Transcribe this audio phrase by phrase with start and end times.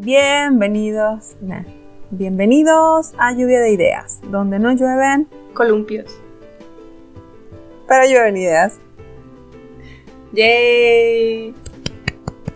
[0.00, 1.64] Bienvenidos, nah,
[2.12, 6.20] bienvenidos a Lluvia de Ideas, donde no llueven columpios,
[7.88, 8.78] pero llueven ideas.
[10.32, 11.52] ¡Yay!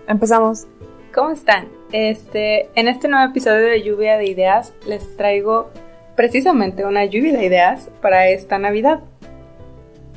[0.07, 0.69] Empezamos.
[1.13, 1.67] ¿Cómo están?
[1.91, 5.69] Este, en este nuevo episodio de Lluvia de Ideas les traigo
[6.15, 9.01] precisamente una lluvia de ideas para esta Navidad.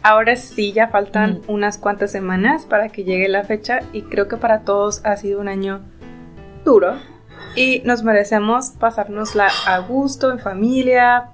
[0.03, 1.51] Ahora sí, ya faltan Mm.
[1.51, 5.41] unas cuantas semanas para que llegue la fecha y creo que para todos ha sido
[5.41, 5.81] un año
[6.63, 6.93] duro
[7.55, 11.29] y nos merecemos pasárnosla a gusto, en familia.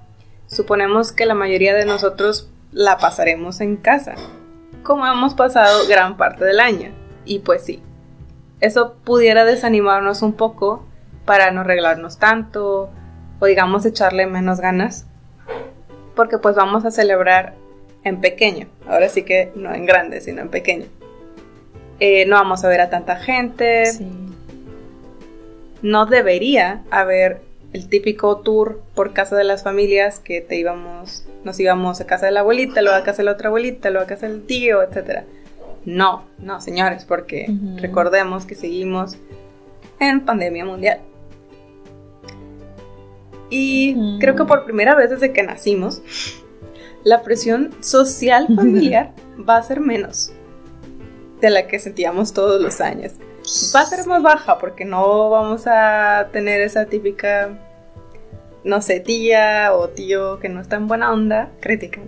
[0.47, 4.15] Suponemos que la mayoría de nosotros la pasaremos en casa,
[4.83, 6.91] como hemos pasado gran parte del año.
[7.25, 7.81] Y pues sí,
[8.59, 10.85] eso pudiera desanimarnos un poco
[11.25, 12.89] para no arreglarnos tanto
[13.39, 15.07] o digamos echarle menos ganas,
[16.15, 17.55] porque pues vamos a celebrar
[18.03, 20.85] en pequeño, ahora sí que no en grande, sino en pequeño.
[21.99, 23.85] Eh, no vamos a ver a tanta gente,
[25.81, 27.41] no debería haber
[27.73, 32.25] el típico tour por casa de las familias que te íbamos, nos íbamos a casa
[32.25, 34.83] de la abuelita, luego a casa de la otra abuelita, luego a casa del tío,
[34.83, 35.23] etc.
[35.85, 39.17] No, no, señores, porque recordemos que seguimos
[39.99, 40.99] en pandemia mundial.
[43.49, 46.01] Y creo que por primera vez desde que nacimos,
[47.03, 49.13] la presión social familiar
[49.47, 50.33] va a ser menos
[51.41, 53.13] de la que sentíamos todos los años.
[53.75, 57.49] Va a ser más baja porque no vamos a tener esa típica,
[58.63, 61.99] no sé, tía o tío que no está en buena onda, crítica.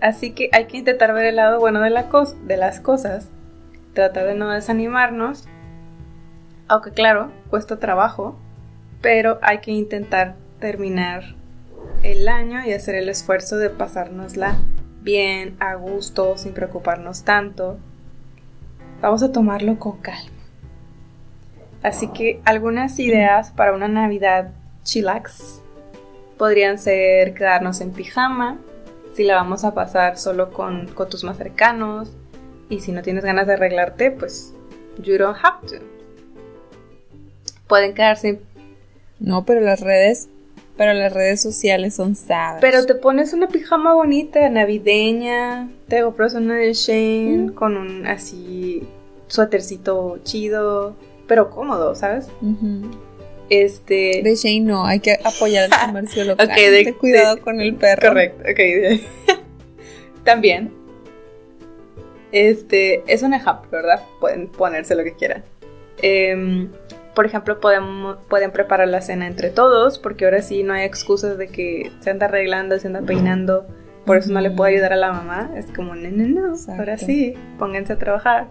[0.00, 3.28] Así que hay que intentar ver el lado bueno de, de las cosas,
[3.92, 5.44] tratar de no desanimarnos,
[6.68, 8.38] aunque claro, cuesta trabajo,
[9.00, 11.34] pero hay que intentar terminar
[12.02, 14.56] el año y hacer el esfuerzo de pasárnosla
[15.04, 17.78] bien, a gusto, sin preocuparnos tanto.
[19.00, 20.30] Vamos a tomarlo con calma.
[21.82, 25.60] Así que algunas ideas para una Navidad chillax
[26.38, 28.58] podrían ser quedarnos en pijama,
[29.14, 32.16] si la vamos a pasar solo con, con tus más cercanos,
[32.70, 34.54] y si no tienes ganas de arreglarte, pues
[34.98, 35.84] you don't have to.
[37.68, 38.40] Pueden quedarse
[39.20, 40.28] No, pero las redes,
[40.76, 42.60] pero las redes sociales son savage.
[42.60, 47.54] Pero te pones una pijama bonita, navideña, te compras una de Shane Mm.
[47.54, 48.82] con un así
[49.28, 50.94] suétercito chido,
[51.26, 52.26] pero cómodo, ¿sabes?
[53.50, 54.20] Este...
[54.24, 56.48] De Shane no, hay que apoyar el comercio local.
[56.48, 58.08] Ok, de- Ten cuidado de- con el perro.
[58.08, 59.38] Correcto, ok.
[60.24, 60.72] También.
[62.32, 64.02] Este, es un ejemplo, ¿verdad?
[64.20, 65.44] Pueden ponerse lo que quieran.
[66.02, 66.68] Em,
[67.14, 71.38] por ejemplo, podemos, pueden preparar la cena entre todos, porque ahora sí no hay excusas
[71.38, 73.66] de que se anda arreglando, se anda peinando,
[74.04, 75.50] por eso no le puedo ayudar a la mamá.
[75.56, 76.80] Es como, no, no, no, Exacto.
[76.80, 78.48] ahora sí, pónganse a trabajar.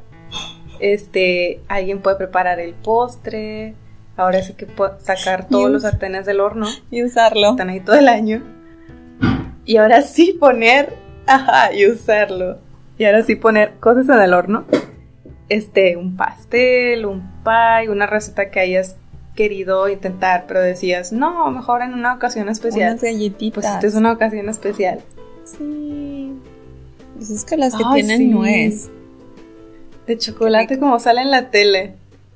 [0.80, 3.76] Este, alguien puede preparar el postre,
[4.18, 7.52] ahora sí que puede sacar todos los sartenes del horno Y usarlo.
[7.52, 8.42] están ahí todo el año.
[9.66, 10.94] Y ahora sí poner,
[11.28, 12.58] ajá, y usarlo.
[12.98, 14.66] Y ahora sí poner cosas en el horno.
[15.54, 18.96] Este, un pastel, un pie, una receta que hayas
[19.36, 22.92] querido intentar, pero decías, no, mejor en una ocasión especial.
[22.92, 23.54] Unas galletitas.
[23.54, 25.00] Pues esta es una ocasión especial.
[25.46, 26.32] Sí.
[27.16, 28.28] Pues es que las que Ay, tienen sí.
[28.28, 28.90] nuez.
[30.08, 31.94] De chocolate como sale en la tele.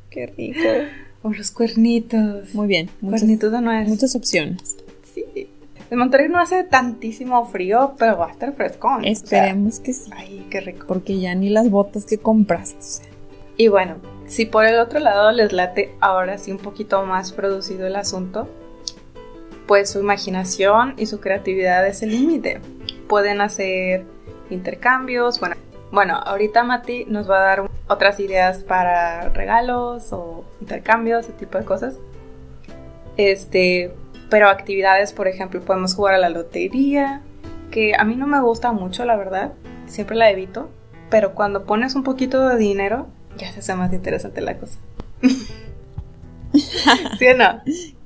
[0.09, 0.59] Qué rico.
[1.23, 2.53] O los cuernitos.
[2.53, 2.91] Muy bien.
[3.01, 3.87] Muchas, cuernitos de nuez.
[3.89, 4.77] muchas opciones.
[5.89, 8.99] En Monterrey no hace tantísimo frío, pero va a estar frescón.
[8.99, 10.11] o sea, Esperemos que sí.
[10.15, 10.85] ay, qué rico.
[10.87, 12.77] Porque ya ni las botas que compraste.
[12.77, 13.05] o sea.
[13.55, 13.95] Y bueno,
[14.27, 18.47] si por el otro lado les late ahora sí un poquito más producido el asunto,
[19.65, 22.59] pues su imaginación y su creatividad es el límite.
[23.07, 24.05] Pueden hacer
[24.49, 25.39] intercambios.
[25.39, 25.55] Bueno,
[25.91, 31.57] bueno, ahorita Mati nos va a dar otras ideas para regalos o intercambios, ese tipo
[31.57, 31.95] de cosas.
[33.15, 33.93] Este,
[34.29, 37.21] pero actividades, por ejemplo, podemos jugar a la lotería,
[37.71, 39.53] que a mí no me gusta mucho, la verdad.
[39.87, 40.69] Siempre la evito.
[41.09, 43.07] Pero cuando pones un poquito de dinero,
[43.37, 44.77] ya se hace más interesante la cosa.
[46.53, 47.61] ¿Sí o no?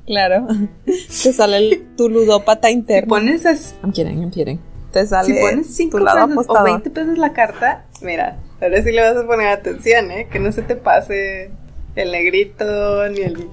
[0.06, 0.48] Claro.
[0.86, 3.10] Te sale el, tu ludópata Si interno.
[3.10, 4.60] pones, es- I'm kidding, I'm kidding.
[4.92, 6.70] Te sale si pones 5 tu lado pesos o apostador.
[6.72, 10.28] 20 pesos la carta, mira, ahora sí le vas a poner atención, ¿eh?
[10.30, 11.52] Que no se te pase
[11.96, 13.48] el negrito, ni el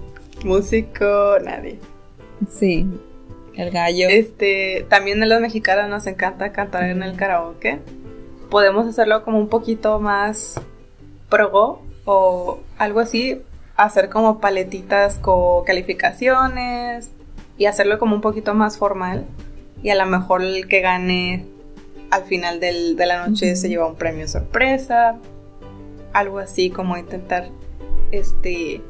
[0.45, 1.79] músico, nadie.
[2.51, 2.87] Sí.
[3.55, 4.07] El gallo.
[4.09, 7.81] Este, también a los mexicanos nos encanta cantar en el karaoke.
[8.51, 10.61] Podemos hacerlo como un poquito más
[11.29, 13.43] pro o algo así,
[13.77, 17.11] hacer como paletitas con calificaciones
[17.59, 19.27] y hacerlo como un poquito más formal.
[19.83, 21.45] Y a lo mejor el que gane
[22.11, 25.17] al final del- de la noche se lleva un premio sorpresa.
[26.13, 27.49] Algo así como intentar
[28.13, 28.81] este.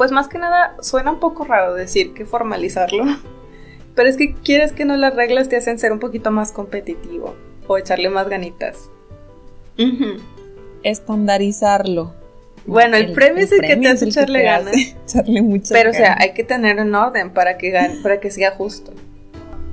[0.00, 3.04] Pues más que nada suena un poco raro decir que formalizarlo,
[3.94, 7.34] pero es que quieres que no las reglas te hacen ser un poquito más competitivo
[7.66, 8.88] o echarle más ganitas.
[10.82, 12.14] Estandarizarlo.
[12.64, 14.74] Bueno, el, premio es el, que te hace echarle ganas.
[15.06, 18.52] Echarle mucho Pero, o sea, hay que tener un orden para que, para que sea
[18.52, 18.94] justo.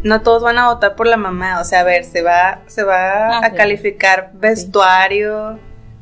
[0.04, 1.62] No todos van a votar por la mamá.
[1.62, 5.58] O sea, a ver, se va, se va Ah, a calificar vestuario.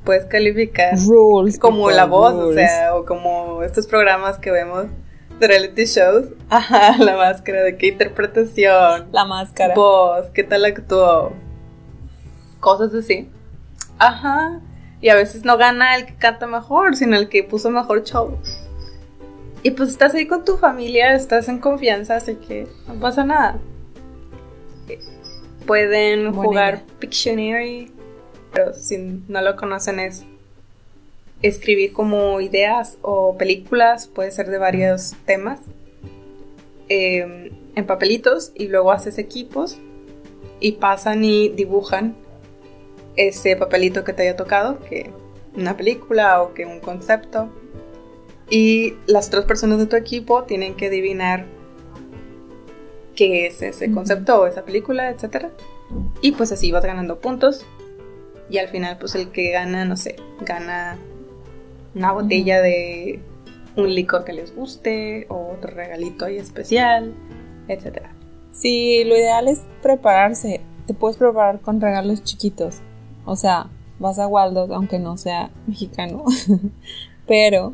[0.05, 1.57] Puedes calificar Rules.
[1.59, 4.85] como la voz, o sea, o como estos programas que vemos
[5.39, 6.27] de reality shows.
[6.49, 9.73] Ajá, la máscara de qué interpretación, La máscara.
[9.73, 11.33] voz, qué tal actuó.
[12.59, 13.29] Cosas así.
[13.97, 14.61] Ajá.
[15.01, 18.37] Y a veces no gana el que canta mejor, sino el que puso mejor show.
[19.63, 23.57] Y pues estás ahí con tu familia, estás en confianza, así que no pasa nada.
[25.65, 26.85] Pueden Buena jugar idea.
[26.99, 27.91] Pictionary,
[28.55, 30.23] pero si no lo conocen es
[31.41, 35.59] escribir como ideas o películas, puede ser de varios temas,
[36.87, 39.77] eh, en papelitos y luego haces equipos
[40.61, 42.15] y pasan y dibujan
[43.17, 45.11] ese papelito que te haya tocado, que
[45.53, 47.49] una película o que un concepto.
[48.49, 51.45] Y las otras personas de tu equipo tienen que adivinar
[53.15, 55.47] qué es ese concepto o esa película, etc.
[56.21, 57.65] Y pues así vas ganando puntos.
[58.49, 60.97] Y al final, pues el que gana, no sé, gana
[61.93, 63.21] una botella de
[63.75, 67.13] un licor que les guste o otro regalito ahí especial,
[67.67, 68.03] etc.
[68.51, 70.61] Sí, lo ideal es prepararse.
[70.85, 72.81] Te puedes preparar con regalos chiquitos.
[73.25, 73.67] O sea,
[73.99, 76.23] vas a Waldo, aunque no sea mexicano,
[77.27, 77.73] pero,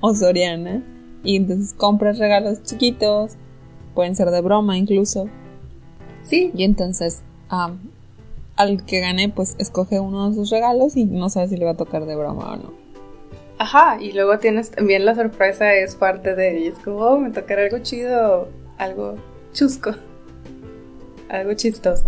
[0.00, 0.82] o Soriana,
[1.24, 3.32] y entonces compras regalos chiquitos,
[3.94, 5.28] pueden ser de broma incluso,
[6.22, 7.90] Sí, y entonces am,
[8.62, 11.72] al que gane, pues escoge uno de sus regalos y no sabe si le va
[11.72, 12.72] a tocar de broma o no.
[13.58, 17.30] Ajá, y luego tienes también la sorpresa, es parte de y es como, oh, me
[17.30, 18.48] tocará algo chido,
[18.78, 19.16] algo
[19.52, 19.92] chusco,
[21.28, 22.04] algo chistoso.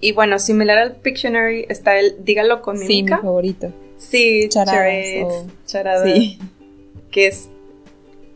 [0.00, 3.18] Y bueno, similar al Pictionary está el Dígalo con Sí, mi mímica.
[3.18, 3.72] favorito.
[3.96, 6.38] Sí, Charadas charades, o- charadas, Sí.
[7.10, 7.48] que es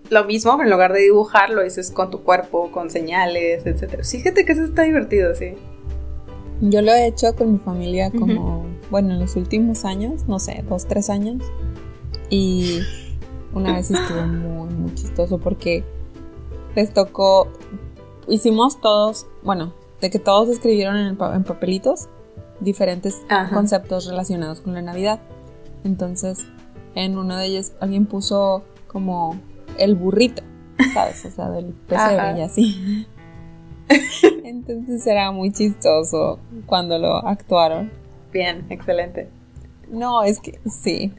[0.09, 4.03] lo mismo, pero en lugar de dibujar, lo dices con tu cuerpo, con señales, etc.
[4.03, 5.55] Fíjate que eso está divertido, sí.
[6.61, 10.63] Yo lo he hecho con mi familia como, bueno, en los últimos años, no sé,
[10.69, 11.43] dos, tres años.
[12.29, 12.81] Y
[13.55, 15.85] una vez estuvo muy, muy chistoso porque
[16.77, 17.49] les tocó,
[18.29, 22.09] hicimos todos, bueno, de que todos escribieron en, pa- en papelitos
[22.61, 23.55] diferentes Ajá.
[23.55, 25.21] conceptos relacionados con la Navidad.
[25.83, 26.47] Entonces,
[26.95, 29.41] en uno de ellos alguien puso como
[29.79, 30.43] el burrito,
[30.93, 31.25] ¿sabes?
[31.25, 33.07] O sea, del pesebre y así.
[34.45, 37.91] Entonces era muy chistoso cuando lo actuaron.
[38.33, 39.29] Bien, excelente.
[39.89, 41.13] No, es que sí.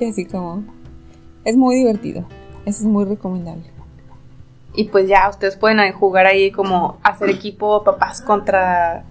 [0.00, 0.64] Y así como.
[1.44, 2.26] Es muy divertido.
[2.64, 3.70] Eso es muy recomendable.
[4.74, 9.04] Y pues ya, ustedes pueden jugar ahí como hacer equipo papás contra,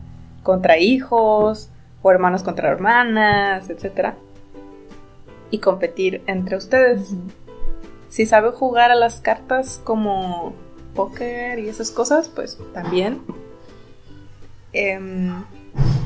[0.43, 1.69] contra hijos
[2.01, 4.13] o hermanos contra hermanas, etc.
[5.49, 7.15] Y competir entre ustedes.
[8.09, 10.53] Si saben jugar a las cartas como
[10.95, 13.21] póker y esas cosas, pues también.
[14.73, 15.43] Em,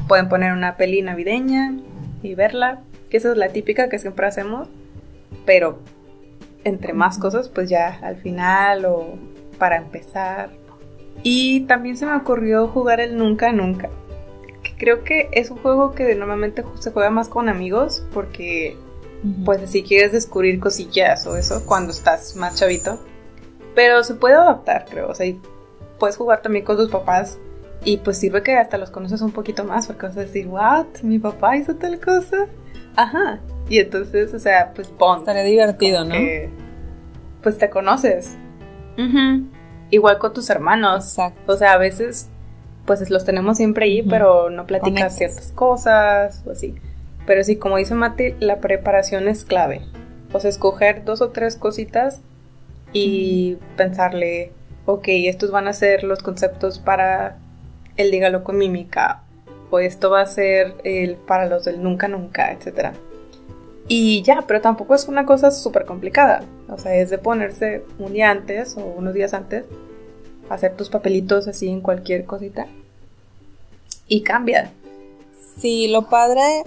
[0.07, 1.73] pueden poner una peli navideña
[2.21, 4.67] y verla, que esa es la típica que siempre hacemos,
[5.45, 5.79] pero
[6.63, 9.17] entre más cosas, pues ya al final o
[9.57, 10.51] para empezar.
[11.23, 13.89] Y también se me ocurrió jugar el Nunca Nunca,
[14.63, 18.77] que creo que es un juego que normalmente se juega más con amigos, porque
[19.43, 22.99] pues si quieres descubrir cosillas o eso cuando estás más chavito.
[23.75, 25.09] Pero se puede adaptar, creo.
[25.09, 25.39] O sea, y
[25.97, 27.37] puedes jugar también con tus papás.
[27.83, 30.87] Y pues sirve que hasta los conoces un poquito más, porque vas a decir, ¿what?
[31.01, 32.47] ¿Mi papá hizo tal cosa?
[32.95, 33.39] Ajá.
[33.69, 35.21] Y entonces, o sea, pues bond.
[35.21, 36.11] Estaría divertido, ¿no?
[36.11, 36.49] que,
[37.41, 38.35] pues te conoces.
[38.97, 39.45] Ujú.
[39.91, 41.05] Igual con tus hermanos.
[41.05, 41.53] Exacto.
[41.53, 42.29] O sea, a veces,
[42.85, 46.75] pues los tenemos siempre ahí, pero no platicas ciertas cosas o así.
[47.25, 49.81] Pero sí, como dice Mati, la preparación es clave.
[50.33, 52.21] O sea, escoger dos o tres cositas
[52.93, 54.51] y pensarle,
[54.85, 57.37] ok, estos van a ser los conceptos para
[57.97, 59.23] el dígalo con mímica,
[59.69, 62.95] o esto va a ser el para los del nunca nunca, etc.
[63.87, 66.43] Y ya, pero tampoco es una cosa súper complicada.
[66.69, 69.65] O sea, es de ponerse un día antes o unos días antes,
[70.49, 72.67] hacer tus papelitos así en cualquier cosita
[74.07, 74.71] y cambia.
[75.59, 76.63] Sí, lo padre.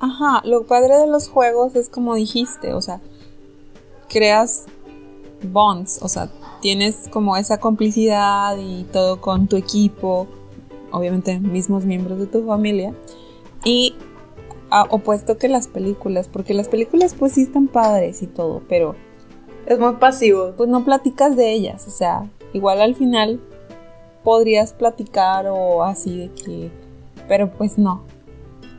[0.00, 3.00] Ajá, lo padre de los juegos es como dijiste, o sea,
[4.08, 4.64] creas
[5.42, 6.30] bonds, o sea,
[6.60, 10.26] tienes como esa complicidad y todo con tu equipo,
[10.92, 12.94] obviamente mismos miembros de tu familia,
[13.64, 13.94] y
[14.70, 18.94] a- opuesto que las películas, porque las películas pues sí están padres y todo, pero
[19.66, 20.52] Es muy pasivo.
[20.56, 23.40] Pues no platicas de ellas, o sea, igual al final
[24.24, 26.70] podrías platicar o así de que,
[27.28, 28.02] pero pues no.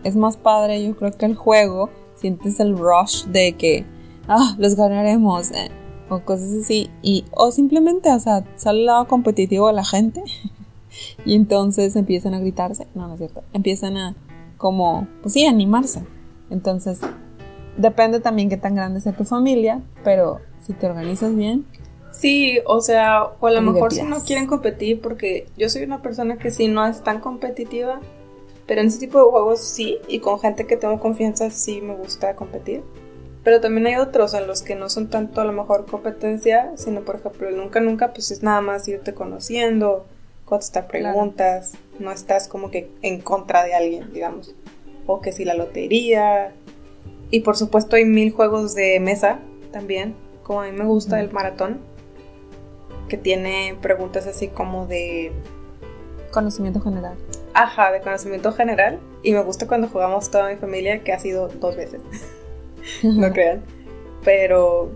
[0.04, 3.86] Es más padre, yo creo que el juego, sientes el rush de que,
[4.28, 5.70] ah, los ganaremos, eh,
[6.12, 10.24] o cosas así, y, o simplemente, o sea, sale el lado competitivo de la gente,
[11.26, 14.16] y entonces empiezan a gritarse, no, no es cierto, empiezan a,
[14.58, 16.04] como, pues sí, animarse.
[16.50, 17.00] Entonces,
[17.78, 21.66] depende también qué tan grande sea tu familia, pero si te organizas bien,
[22.12, 26.02] Sí, o sea, o a lo mejor si no quieren competir, porque yo soy una
[26.02, 28.02] persona que sí no es tan competitiva,
[28.68, 31.96] pero en ese tipo de juegos sí, y con gente que tengo confianza sí me
[31.96, 32.84] gusta competir.
[33.44, 37.02] Pero también hay otros en los que no son tanto a lo mejor competencia, sino
[37.02, 40.06] por ejemplo el nunca nunca, pues es nada más irte conociendo,
[40.46, 41.06] contestar Claro.
[41.14, 44.54] preguntas, no estás como que en contra de alguien, digamos.
[45.08, 46.54] O que si la lotería.
[47.32, 49.40] Y por supuesto hay mil juegos de mesa
[49.72, 51.80] también, como a mí me gusta el maratón
[53.10, 55.32] que tiene preguntas así como de,
[56.32, 57.16] conocimiento general.
[57.54, 59.00] ajá, de conocimiento general.
[59.24, 62.02] Y me gusta cuando jugamos toda mi familia, que ha sido dos veces,
[63.04, 63.64] no crean.
[64.24, 64.92] Pero,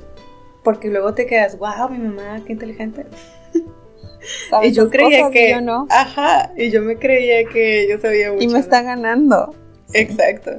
[0.63, 3.05] porque luego te quedas, wow, mi mamá, qué inteligente.
[4.49, 5.31] ¿Sabes Y yo creía cosas?
[5.31, 5.87] que, yo no.
[5.89, 8.43] ajá, y yo me creía que yo sabía mucho.
[8.43, 8.59] Y me ¿no?
[8.59, 9.55] está ganando.
[9.93, 10.51] Exacto.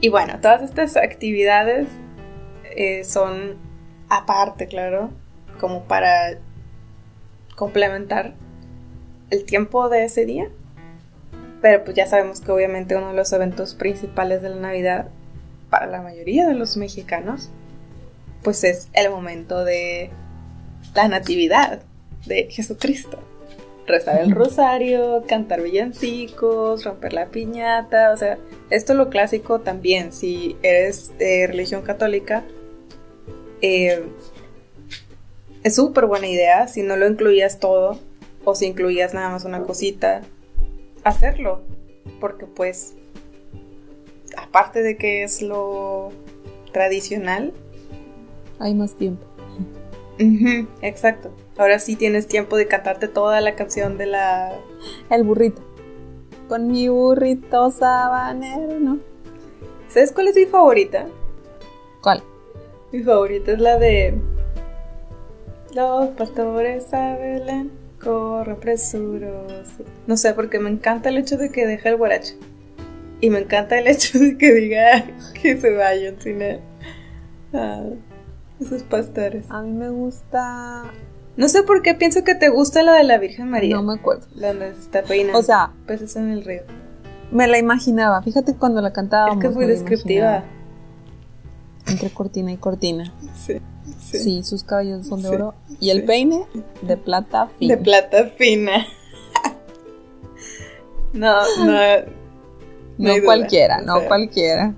[0.00, 1.88] Y bueno, todas estas actividades
[2.76, 3.56] eh, son
[4.08, 5.10] aparte, claro,
[5.60, 6.38] como para
[7.56, 8.34] complementar
[9.30, 10.50] el tiempo de ese día.
[11.62, 15.08] Pero pues ya sabemos que obviamente uno de los eventos principales de la Navidad
[15.72, 17.48] para la mayoría de los mexicanos
[18.42, 20.10] pues es el momento de
[20.94, 21.80] la natividad
[22.26, 23.18] de Jesucristo.
[23.86, 28.36] Rezar el rosario, cantar villancicos, romper la piñata, o sea,
[28.68, 30.12] esto es lo clásico también.
[30.12, 32.44] Si eres de religión católica,
[33.62, 34.04] eh,
[35.62, 37.98] es súper buena idea si no lo incluías todo
[38.44, 40.20] o si incluías nada más una cosita,
[41.02, 41.62] hacerlo.
[42.20, 42.94] Porque pues,
[44.52, 46.10] aparte de que es lo
[46.72, 47.54] tradicional,
[48.58, 49.24] Hay más tiempo.
[50.82, 51.30] Exacto.
[51.56, 54.52] Ahora sí tienes tiempo de cantarte toda la canción de la...
[55.08, 55.62] El burrito.
[56.48, 58.98] Con mi burrito sabanero, ¿no?
[59.88, 61.06] ¿Sabes cuál es mi favorita?
[62.02, 62.22] ¿Cuál?
[62.92, 64.14] Mi favorita es la de...
[65.74, 67.72] Los pastores a Belén
[68.04, 69.86] corren presurosos.
[70.06, 72.34] No sé, porque me encanta el hecho de que deja el guaracho.
[73.22, 75.06] Y me encanta el hecho de que diga
[75.40, 76.60] que se vayan sin él.
[77.54, 77.84] Ah,
[78.60, 79.46] esos pastores.
[79.48, 80.90] A mí me gusta.
[81.36, 83.76] No sé por qué pienso que te gusta la de la Virgen María.
[83.76, 84.26] No me acuerdo.
[84.34, 85.38] La donde se está peinando.
[85.38, 86.62] O sea, peces en el río.
[87.30, 88.20] me la imaginaba.
[88.22, 89.36] Fíjate cuando la cantábamos.
[89.36, 90.44] Es que es muy me la descriptiva.
[91.86, 93.14] Entre cortina y cortina.
[93.36, 93.60] Sí.
[94.00, 95.54] Sí, sus cabellos son de Sí, oro.
[95.80, 96.06] Y el sí.
[96.06, 96.44] peine
[96.82, 97.76] de plata fina.
[97.76, 98.86] De plata fina.
[101.12, 102.21] no, no.
[103.02, 104.74] No cualquiera, O no sea, cualquiera.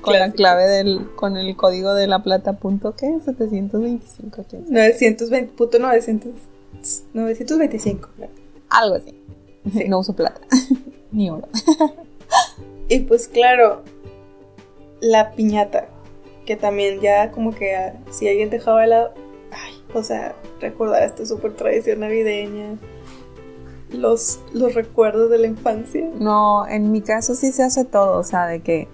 [0.00, 4.74] Con la clave del, con el código de la plata punto qué, 725, quién sabe.
[4.74, 6.32] 920, puto 900,
[7.14, 8.08] 925.
[8.68, 9.18] algo así.
[9.72, 9.88] Sí.
[9.88, 10.40] No uso plata,
[11.12, 11.48] ni oro.
[12.88, 13.82] Y pues claro,
[15.00, 15.88] la piñata,
[16.44, 19.14] que también ya como que ah, si alguien dejaba de lado,
[19.52, 22.76] ay, o sea, recordar esta super tradición navideña,
[23.94, 26.08] los, los recuerdos de la infancia.
[26.18, 28.88] No, en mi caso sí se hace todo, o sea, de que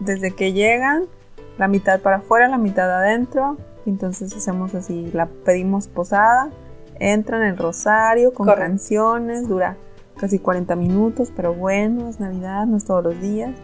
[0.00, 1.06] desde que llegan,
[1.58, 6.50] la mitad para afuera, la mitad adentro, entonces hacemos así, la pedimos posada,
[6.98, 9.76] entran el rosario con canciones, dura
[10.18, 13.54] casi 40 minutos, pero bueno, es Navidad, no es todos los días.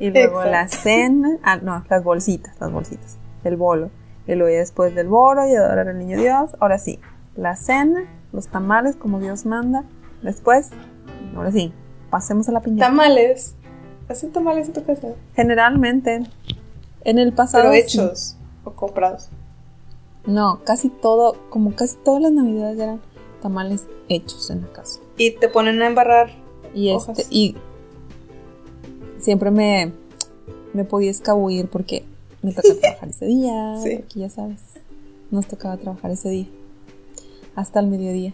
[0.00, 3.90] Y luego la cena, ah, no, las bolsitas, las bolsitas, el bolo.
[4.26, 7.00] Y luego ya después del bolo y adorar al niño Dios, ahora sí,
[7.34, 9.84] la cena, los tamales como Dios manda.
[10.22, 10.70] Después,
[11.36, 11.72] ahora sí,
[12.10, 12.86] pasemos a la piñata.
[12.86, 13.54] Tamales.
[14.08, 15.08] ¿Hacen tamales en tu casa?
[15.36, 16.22] Generalmente,
[17.04, 17.70] en el pasado.
[17.70, 17.98] Pero sí.
[17.98, 19.28] hechos o comprados.
[20.26, 23.00] No, casi todo, como casi todas las navidades eran
[23.42, 25.00] tamales hechos en la casa.
[25.16, 26.30] Y te ponen a embarrar.
[26.74, 27.18] Y Hojas.
[27.18, 27.56] este, y
[29.18, 29.92] siempre me,
[30.72, 32.04] me podía escabullir porque
[32.42, 33.96] me tocaba trabajar ese día, Sí.
[33.98, 34.60] porque ya sabes,
[35.30, 36.46] nos tocaba trabajar ese día,
[37.54, 38.32] hasta el mediodía.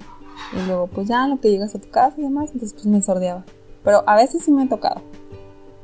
[0.52, 2.86] Y luego, pues ya, en lo que llegas a tu casa y demás, entonces pues
[2.86, 3.44] me sordeaba.
[3.82, 5.02] Pero a veces sí me ha tocado.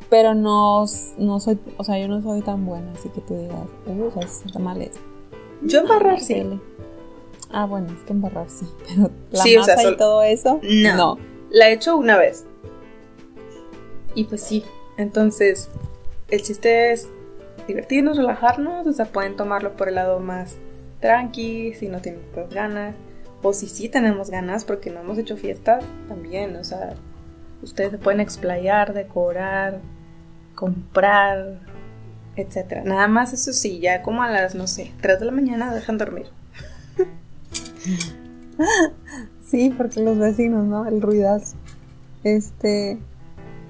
[0.08, 0.84] Pero no,
[1.18, 4.36] no soy, o sea, yo no soy tan buena, así que tú digas, uh, sabes
[4.38, 4.90] hacer tamales.
[5.62, 6.42] Yo embarrar sí.
[7.52, 10.60] Ah, bueno, es que embarrar sí, pero la Sí, o masa sea, y todo eso,
[10.62, 10.96] No.
[10.96, 11.18] no.
[11.50, 12.46] La he hecho una vez.
[14.14, 14.64] Y pues sí.
[14.96, 15.68] Entonces,
[16.28, 17.08] el chiste es
[17.66, 18.86] divertirnos, relajarnos.
[18.86, 20.56] O sea, pueden tomarlo por el lado más
[21.00, 22.94] tranqui, si no tienen pues ganas,
[23.42, 26.94] o si sí tenemos ganas porque no hemos hecho fiestas, también, o sea,
[27.62, 29.80] ustedes se pueden explayar, decorar,
[30.54, 31.60] comprar,
[32.36, 32.82] etcétera.
[32.84, 35.98] Nada más eso sí, ya como a las, no sé, 3 de la mañana dejan
[35.98, 36.26] dormir.
[39.50, 40.86] Sí, porque los vecinos, ¿no?
[40.86, 41.56] El ruidazo.
[42.22, 42.98] Este.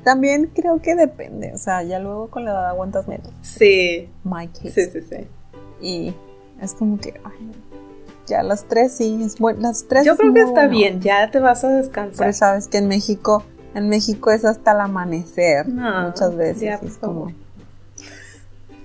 [0.05, 1.53] También creo que depende.
[1.55, 3.33] O sea, ya luego con la edad aguantas menos.
[3.41, 4.11] Sí.
[4.23, 4.71] My case.
[4.71, 5.27] Sí, sí, sí.
[5.81, 6.15] Y
[6.61, 7.19] es como que.
[7.25, 7.51] Ay,
[8.31, 9.21] ya las tres sí.
[9.23, 9.61] Es bueno.
[9.61, 10.71] Las tres Yo creo que está bueno.
[10.71, 12.19] bien, ya te vas a descansar.
[12.19, 13.45] Pero sabes que en México.
[13.75, 15.69] En México es hasta el amanecer.
[15.69, 16.61] No, muchas veces.
[16.63, 17.33] ya, es como.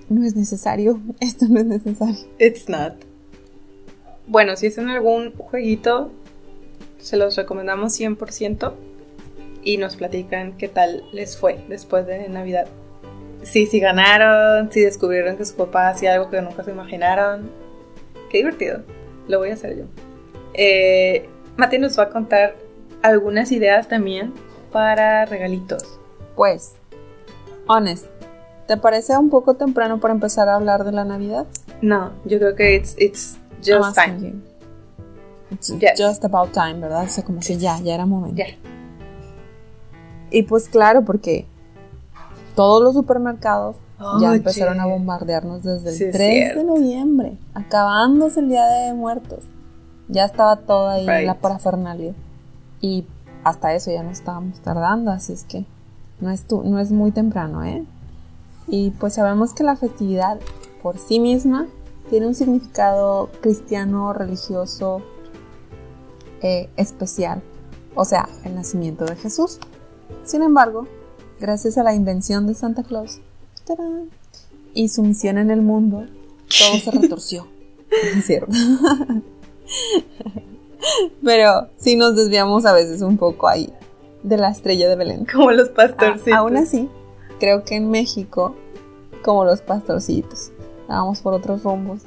[0.08, 1.00] No es necesario.
[1.20, 2.16] Esto no es necesario.
[2.38, 2.94] It's not.
[4.28, 6.10] Bueno, si es en algún jueguito,
[6.98, 8.74] se los recomendamos 100%
[9.62, 12.66] y nos platican qué tal les fue después de Navidad.
[13.42, 17.50] Sí, si ganaron, si descubrieron que su papá hacía algo que nunca se imaginaron.
[18.30, 18.82] Qué divertido.
[19.28, 19.84] Lo voy a hacer yo.
[20.54, 22.56] Eh, Mati nos va a contar
[23.02, 24.32] algunas ideas también
[24.72, 25.98] para regalitos.
[26.34, 26.74] Pues.
[27.66, 28.06] Honest.
[28.66, 31.46] ¿Te parece un poco temprano para empezar a hablar de la Navidad?
[31.82, 34.42] No, yo creo que it's, it's just time.
[35.50, 35.92] It's Yes.
[36.00, 37.04] just about time, ¿verdad?
[37.04, 38.42] O sea, como que ya, ya era momento.
[40.30, 41.46] Y pues claro, porque
[42.56, 43.76] todos los supermercados
[44.20, 48.92] ya empezaron a bombardearnos desde el Sí, es 3 de noviembre, acabándose el Día de
[48.94, 49.44] Muertos.
[50.08, 51.26] Ya estaba todo ahí Right.
[51.26, 52.14] la parafernalia.
[52.80, 53.06] Y
[53.44, 55.64] hasta eso ya no estábamos tardando, así es que
[56.20, 57.84] no es, tu- no es muy temprano, ¿eh?
[58.68, 60.38] Y pues sabemos que la festividad
[60.82, 61.66] por sí misma
[62.10, 65.00] tiene un significado cristiano, religioso,
[66.42, 67.42] eh, especial,
[67.94, 69.58] o sea, el nacimiento de Jesús.
[70.24, 70.86] Sin embargo,
[71.40, 73.20] gracias a la invención de Santa Claus
[73.66, 74.10] ¡tarán!
[74.74, 76.04] y su misión en el mundo,
[76.48, 77.46] todo se retorció.
[78.16, 78.52] Es cierto.
[81.24, 83.72] Pero sí nos desviamos a veces un poco ahí
[84.22, 85.26] de la estrella de Belén.
[85.32, 86.32] Como los A- pastorcitos.
[86.34, 86.88] aún así,
[87.40, 88.54] creo que en México,
[89.24, 90.52] como los pastorcitos,
[90.88, 92.02] vamos por otros rumbos.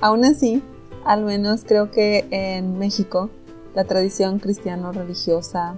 [0.00, 0.62] Aún así,
[1.04, 3.30] al menos creo que en México
[3.74, 5.76] la tradición cristiano-religiosa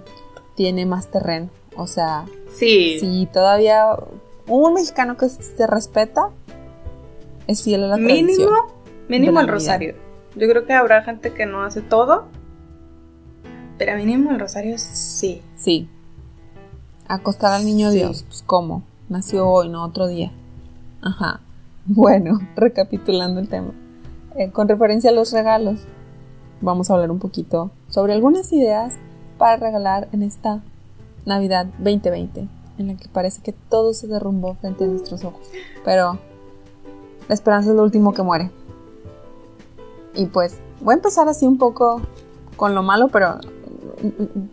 [0.55, 1.49] tiene más terreno.
[1.75, 2.25] O sea,
[2.55, 2.97] Sí.
[2.99, 3.95] si todavía
[4.49, 6.29] un mexicano que se respeta
[7.47, 8.49] es fiel a la mínimo, tradición.
[9.07, 9.95] mínimo el rosario.
[10.35, 12.25] Yo creo que habrá gente que no hace todo,
[13.77, 15.41] pero mínimo el rosario sí.
[15.55, 15.87] Sí.
[17.07, 17.97] Acostar al niño Sí.
[17.97, 20.31] Dios, pues cómo, nació hoy, no otro día.
[21.01, 21.39] Ajá.
[21.85, 23.71] Bueno, recapitulando el tema.
[24.35, 25.81] Eh, con referencia a los regalos,
[26.61, 28.93] vamos a hablar un poquito sobre algunas ideas
[29.37, 30.61] para regalar en esta
[31.25, 32.47] Navidad 2020,
[32.79, 35.47] en la que parece que todo se derrumbó frente a nuestros ojos.
[35.85, 36.17] Pero
[37.27, 38.51] la esperanza es lo último que muere.
[40.15, 42.01] Y pues voy a empezar así un poco
[42.55, 43.39] con lo malo, pero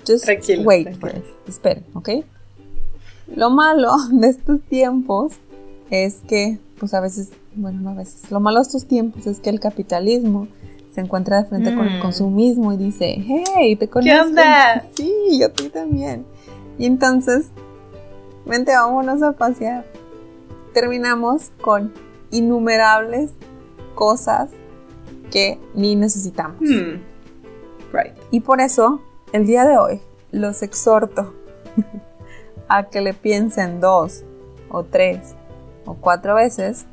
[0.06, 1.08] just Tranquilo, wait tranquilo.
[1.12, 1.24] for it.
[1.48, 2.08] Esperen, ¿ok?
[3.34, 5.32] Lo malo de estos tiempos
[5.90, 9.40] es que, pues a veces, bueno, no a veces, lo malo de estos tiempos es
[9.40, 10.48] que el capitalismo
[10.94, 12.02] se encuentra de frente con el Mm.
[12.02, 13.16] consumismo y dice,
[13.56, 14.22] hey, te conozco.
[14.28, 14.84] onda?
[14.96, 16.24] Sí, yo a ti también.
[16.78, 17.46] Y entonces,
[18.46, 19.85] vente, vámonos a pasear.
[20.72, 21.92] Terminamos con
[22.30, 23.30] innumerables
[23.94, 24.50] cosas
[25.30, 26.61] que ni necesitamos.
[26.61, 27.00] Hmm.
[27.92, 28.14] Right.
[28.30, 29.00] Y por eso,
[29.32, 30.00] el día de hoy,
[30.32, 31.35] los exhorto
[32.68, 34.24] a que le piensen dos
[34.70, 35.35] o tres
[35.85, 36.87] o cuatro veces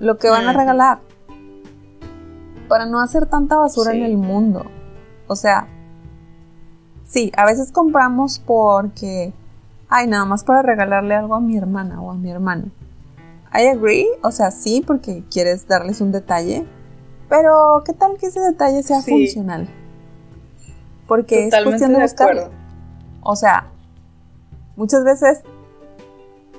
[0.00, 0.58] lo que van a Ujú.
[0.60, 1.00] regalar.
[2.68, 3.98] Para no hacer tanta basura Sí.
[3.98, 4.64] en el mundo.
[5.26, 5.68] O sea,
[7.06, 9.32] sí, a veces compramos porque,
[9.90, 12.70] ay, nada más para regalarle algo a mi hermana o a mi hermano.
[13.52, 16.64] I agree, o sea, sí, porque quieres darles un detalle,
[17.28, 19.10] pero ¿qué tal que ese detalle sea Sí.
[19.10, 19.68] funcional?
[21.08, 22.40] Porque es Totalmente cuestión de de buscarlo.
[22.42, 22.58] acuerdo.
[23.22, 23.66] O sea,
[24.76, 25.40] muchas veces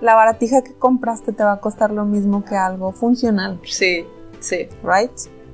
[0.02, 4.06] la baratija que compraste te va a costar lo mismo que algo funcional, Sí,
[4.40, 4.68] sí.
[4.84, 5.12] right?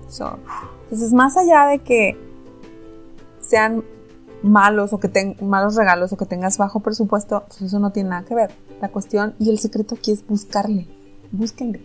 [0.09, 0.39] So,
[0.83, 2.17] entonces, más allá de que
[3.41, 3.83] sean
[4.43, 8.09] malos o que tengan malos regalos o que tengas bajo presupuesto, pues eso no tiene
[8.11, 8.51] nada que ver.
[8.81, 10.87] La cuestión y el secreto aquí es buscarle,
[11.31, 11.81] búsquenle.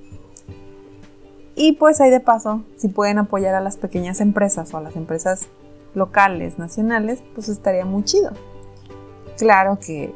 [1.54, 4.96] Y pues ahí de paso, si pueden apoyar a las pequeñas empresas o a las
[4.96, 5.46] empresas
[5.94, 8.30] locales, nacionales, pues estaría muy chido.
[9.38, 10.14] Claro que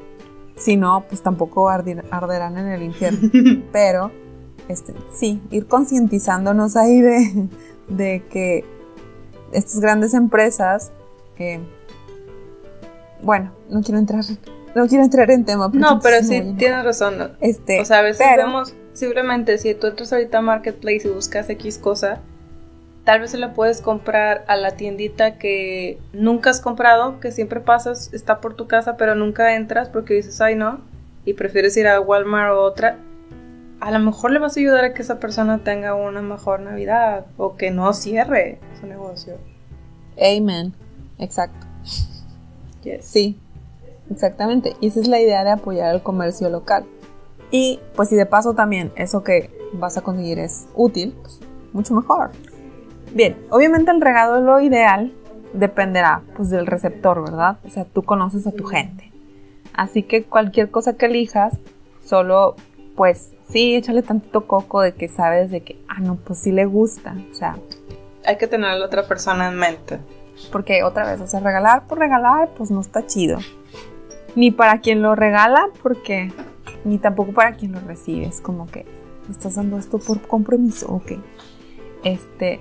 [0.57, 3.31] si no, pues tampoco ardir- arderán en el infierno.
[3.72, 4.11] Pero,
[4.68, 7.49] este, sí, ir concientizándonos ahí de,
[7.88, 8.64] de que
[9.53, 10.90] estas grandes empresas,
[11.38, 11.61] eh,
[13.22, 14.24] bueno, no quiero entrar,
[14.74, 15.70] no quiero entrar en tema.
[15.72, 17.33] No, pero sí, tienes razón.
[17.40, 21.11] Este, O sea, a veces pero- vemos, simplemente si tú entras ahorita a Marketplace y
[21.11, 22.20] buscas X cosa,
[23.07, 27.61] Tal vez se la puedes comprar a la tiendita que nunca has comprado, que siempre
[27.61, 30.81] pasas, está por tu casa, pero nunca entras porque dices, ay no,
[31.24, 32.98] y prefieres ir a Walmart o otra.
[33.79, 37.26] A lo mejor le vas a ayudar a que esa persona tenga una mejor Navidad
[37.37, 39.38] o que no cierre su negocio.
[40.20, 40.74] Amen.
[41.20, 41.64] Exacto.
[43.01, 43.38] Sí,
[44.11, 44.77] exactamente.
[44.81, 46.85] Y esa es la idea de apoyar el comercio local.
[47.51, 51.40] Y pues si de paso también eso que vas a conseguir es útil, pues
[51.72, 52.31] mucho mejor.
[53.14, 55.12] Bien, obviamente el regalo lo ideal
[55.53, 57.59] dependerá pues del receptor, ¿verdad?
[57.64, 59.12] O sea, tú conoces a tu gente.
[59.75, 61.59] Así que cualquier cosa que elijas,
[62.05, 62.57] solo
[62.96, 66.64] pues sí, échale tantito coco de que sabes de que, ah, no, pues sí le
[66.64, 67.14] gusta.
[67.31, 67.57] O sea,
[68.25, 69.99] hay que tener a la otra persona en mente.
[70.53, 73.38] Porque otra vez, o sea, regalar por regalar, pues no está chido.
[74.35, 76.33] Ni para quien lo regala, porque
[76.85, 78.27] ni tampoco para quien lo recibe.
[78.27, 78.87] Es como que
[79.31, 81.12] estás dando esto por compromiso, ok.
[82.05, 82.61] Este,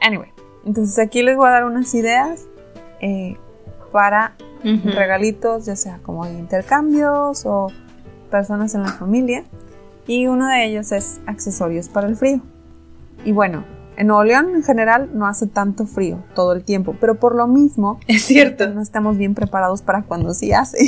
[0.00, 0.32] anyway,
[0.64, 2.46] entonces aquí les voy a dar unas ideas
[3.00, 3.36] eh,
[3.92, 7.68] para regalitos, ya sea como intercambios o
[8.30, 9.44] personas en la familia.
[10.06, 12.40] Y uno de ellos es accesorios para el frío.
[13.24, 13.64] Y bueno,
[13.96, 17.46] en Nuevo León en general no hace tanto frío todo el tiempo, pero por lo
[17.46, 20.78] mismo es cierto, no estamos bien preparados para cuando sí hace.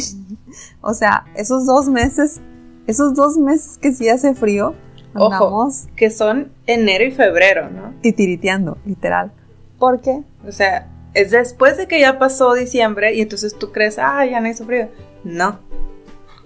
[0.81, 2.41] o sea, esos dos meses,
[2.87, 4.75] esos dos meses que sí hace frío,
[5.15, 7.95] andamos que son enero y febrero, ¿no?
[8.01, 9.33] Titiriteando, literal.
[9.79, 10.23] ¿Por qué?
[10.47, 14.41] O sea, es después de que ya pasó diciembre y entonces tú crees, ah, ya
[14.41, 14.89] no hizo frío.
[15.23, 15.61] No.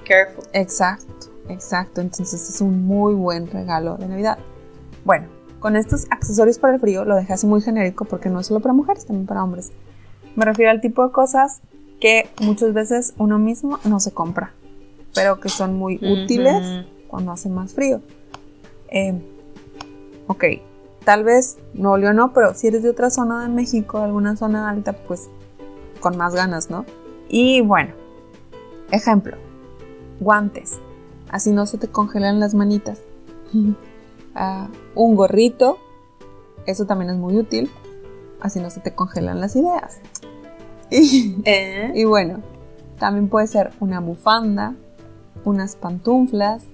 [0.06, 0.44] Careful.
[0.52, 2.00] Exacto, exacto.
[2.00, 4.38] Entonces es un muy buen regalo de Navidad.
[5.04, 5.26] Bueno,
[5.60, 8.60] con estos accesorios para el frío lo dejé así muy genérico porque no es solo
[8.60, 9.70] para mujeres, también para hombres.
[10.36, 11.60] Me refiero al tipo de cosas
[12.00, 14.52] que muchas veces uno mismo no se compra,
[15.14, 18.00] pero que son muy útiles cuando hace más frío.
[18.90, 19.20] Eh,
[20.28, 20.44] ok,
[21.04, 24.70] tal vez no olió no, pero si eres de otra zona de México, alguna zona
[24.70, 25.28] alta, pues
[26.00, 26.84] con más ganas, ¿no?
[27.28, 27.94] Y bueno,
[28.92, 29.36] ejemplo,
[30.20, 30.78] guantes,
[31.30, 33.00] así no se te congelan las manitas.
[34.94, 35.78] un gorrito,
[36.66, 37.70] eso también es muy útil,
[38.40, 40.00] así no se te congelan las ideas.
[40.90, 41.92] ¿Eh?
[41.94, 42.40] Y, bueno,
[42.98, 44.74] también puede ser una bufanda,
[45.44, 46.64] unas pantuflas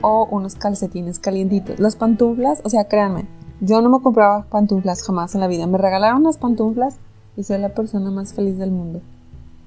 [0.00, 1.78] o unos calcetines calientitos.
[1.78, 3.26] Las pantuflas, o sea, créanme,
[3.60, 5.66] yo no me compraba pantuflas jamás en la vida.
[5.66, 6.96] Me regalaron unas pantuflas
[7.36, 9.00] y soy la persona más feliz del mundo.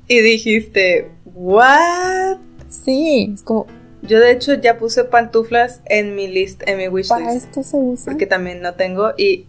[0.08, 2.38] Y dijiste, ¿what?
[2.70, 3.66] Sí, es como,
[4.08, 7.10] yo de hecho ya puse pantuflas en mi list, en mi wishlist.
[7.10, 8.12] Para esto se usa.
[8.12, 9.46] Porque también no tengo y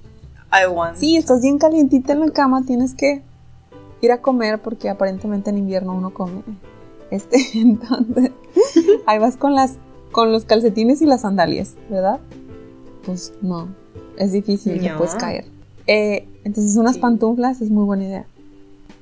[0.52, 0.96] I want.
[0.96, 3.22] Sí, estás bien calientita en la cama, tienes que
[4.00, 6.42] ir a comer porque aparentemente en invierno uno come.
[7.10, 8.30] Este, entonces,
[9.06, 9.76] ahí vas con las
[10.12, 12.20] con los calcetines y las sandalias, ¿verdad?
[13.04, 13.68] Pues no,
[14.16, 15.44] es difícil, que puedes caer.
[15.86, 18.26] Eh, entonces unas pantuflas es muy buena idea.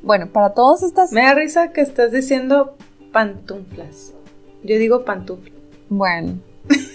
[0.03, 1.13] Bueno, para todas estas...
[1.13, 2.77] Me da risa que estás diciendo
[3.13, 4.13] pantuflas.
[4.65, 5.53] Yo digo pantufla.
[5.89, 6.39] Bueno,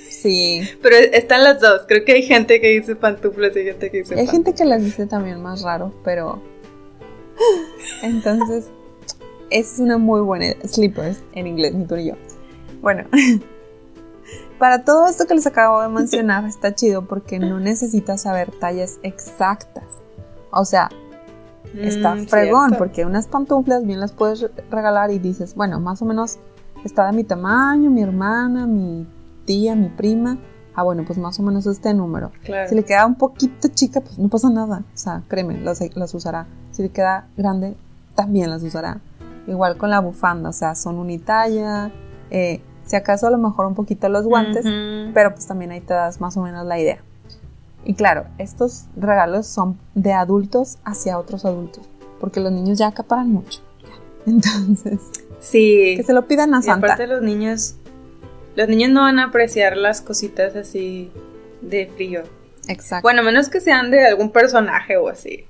[0.10, 0.62] sí.
[0.82, 1.84] Pero están las dos.
[1.88, 4.84] Creo que hay gente que dice pantuflas y gente que dice Hay gente que las
[4.84, 6.42] dice también más raro, pero...
[8.04, 8.66] Entonces,
[9.50, 10.56] es una muy buena.
[10.66, 12.16] Slippers en inglés, ni tú ni yo.
[12.82, 13.06] Bueno,
[14.60, 19.00] para todo esto que les acabo de mencionar está chido porque no necesitas saber tallas
[19.04, 19.86] exactas.
[20.52, 20.90] O sea,
[21.78, 26.06] está mm, fregón porque unas pantuflas bien las puedes regalar y dices, bueno, más o
[26.06, 26.40] menos
[26.84, 29.08] está de mi tamaño, mi hermana, mi
[29.46, 30.38] tía, mi prima.
[30.76, 32.32] Ah, bueno, pues más o menos este número.
[32.68, 34.84] Si le queda un poquito chica, pues no pasa nada.
[34.94, 36.48] O sea, créeme, las, las usará.
[36.72, 37.76] Si le queda grande,
[38.16, 39.02] también las usará.
[39.48, 41.92] Igual con la bufanda, o sea, son unitalla.
[42.30, 44.66] Eh, si acaso a lo mejor un poquito los guantes,
[45.14, 47.00] pero pues también ahí te das más o menos la idea.
[47.86, 51.90] Y claro, estos regalos son de adultos hacia otros adultos,
[52.20, 53.62] porque los niños ya acaparan mucho.
[54.26, 55.00] Entonces,
[55.40, 55.96] Sí.
[55.98, 56.88] Que se lo pidan a Santa.
[56.88, 57.76] Y aparte los niños,
[58.56, 61.12] los niños no van a apreciar las cositas así
[61.62, 62.24] de frío.
[62.68, 63.04] Exacto.
[63.04, 65.46] Bueno, menos que sean de algún personaje o así,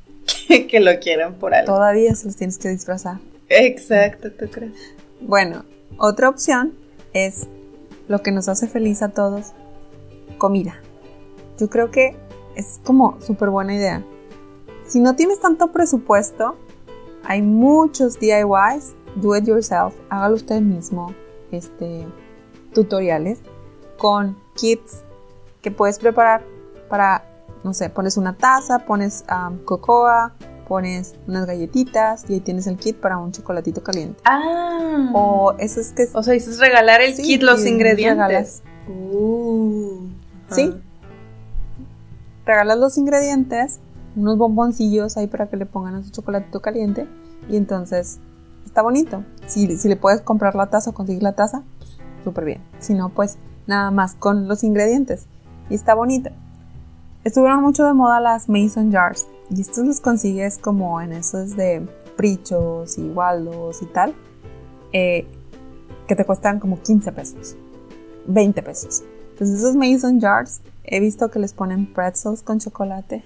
[0.69, 1.73] que, lo quieran por algo.
[1.73, 3.17] Todavía se los tienes que disfrazar.
[3.49, 4.73] Exacto, ¿tú crees?
[5.21, 5.65] Bueno,
[5.97, 6.73] otra opción
[7.13, 7.47] es
[8.07, 9.53] lo que nos hace feliz a todos,
[10.37, 10.79] comida.
[11.59, 12.15] Yo creo que
[12.55, 14.03] es como súper buena idea.
[14.85, 16.55] Si no tienes tanto presupuesto,
[17.23, 21.13] hay muchos DIYs do it yourself, hágalo usted mismo,
[21.51, 22.05] este,
[22.73, 23.39] tutoriales
[23.97, 25.03] con kits
[25.61, 26.43] que puedes preparar
[26.89, 27.25] para,
[27.63, 29.23] no sé, pones una taza, pones
[29.65, 30.33] cocoa,
[30.67, 34.21] pones unas galletitas y ahí tienes el kit para un chocolatito caliente.
[34.25, 35.11] Ah.
[35.13, 36.07] O eso es que...
[36.13, 38.61] O sea, dices regalar el kit, los ingredientes.
[38.87, 40.07] Uh,
[40.49, 40.73] sí.
[42.45, 43.79] Regalas los ingredientes
[44.15, 47.07] unos bomboncillos ahí para que le pongan a su chocolatito caliente.
[47.49, 48.19] Y entonces
[48.69, 49.23] está bonito.
[49.47, 52.61] Si, si le puedes comprar la taza o conseguir la taza, pues, súper bien.
[52.79, 55.25] Si no, pues nada más con los ingredientes.
[55.69, 56.29] Y está bonito.
[57.23, 59.27] Estuvieron mucho de moda las mason jars.
[59.49, 64.13] Y estos los consigues como en esos de prichos y waldos y tal.
[64.93, 65.27] Eh,
[66.07, 67.55] que te cuestan como 15 pesos.
[68.27, 69.03] 20 pesos.
[69.31, 73.23] Entonces esos mason jars he visto que les ponen pretzels con chocolate.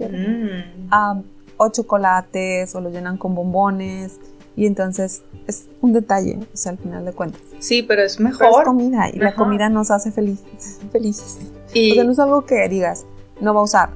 [0.00, 0.88] Mm.
[0.90, 1.20] Ah,
[1.56, 4.18] o chocolates o lo llenan con bombones.
[4.56, 7.40] Y entonces es un detalle, o sea, al final de cuentas.
[7.58, 8.62] Sí, pero es Pero mejor.
[8.62, 10.78] es comida y la comida nos hace felices.
[10.92, 11.38] felices.
[11.72, 13.04] Y, O sea, no es algo que digas,
[13.40, 13.90] no va a usar.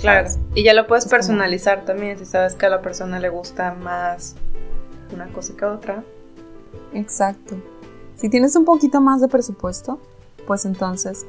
[0.00, 0.40] claro, ¿sabes?
[0.54, 3.28] y ya lo puedes Es como- personalizar también si sabes que a la persona le
[3.28, 4.34] gusta más
[5.14, 6.02] una cosa que otra.
[6.92, 7.56] Exacto.
[8.16, 10.00] Si tienes un poquito más de presupuesto,
[10.46, 11.26] pues entonces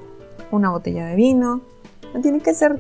[0.52, 1.62] una botella de vino.
[2.14, 2.80] No tiene que ser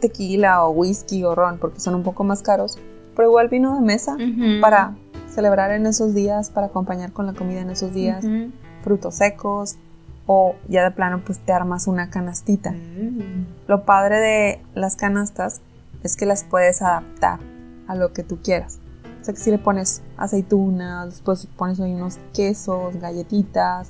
[0.00, 2.78] tequila o whisky o ron porque son un poco más caros,
[3.20, 4.16] pero igual vino de mesa
[4.62, 4.94] para
[5.28, 8.50] celebrar en esos días, para acompañar con la comida en esos días, Ujú.
[8.82, 9.76] frutos secos
[10.24, 12.70] o ya de plano pues te armas una canastita.
[12.70, 13.44] Mm.
[13.68, 15.60] Lo padre de las canastas
[16.02, 17.40] es que las puedes adaptar
[17.88, 18.78] a lo que tú quieras.
[19.20, 23.88] O sea que si le pones aceitunas, después pones ahí unos quesos, galletitas.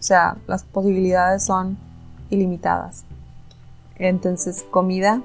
[0.00, 1.78] O sea, las posibilidades son
[2.30, 3.04] ilimitadas.
[3.94, 5.22] Entonces, comida,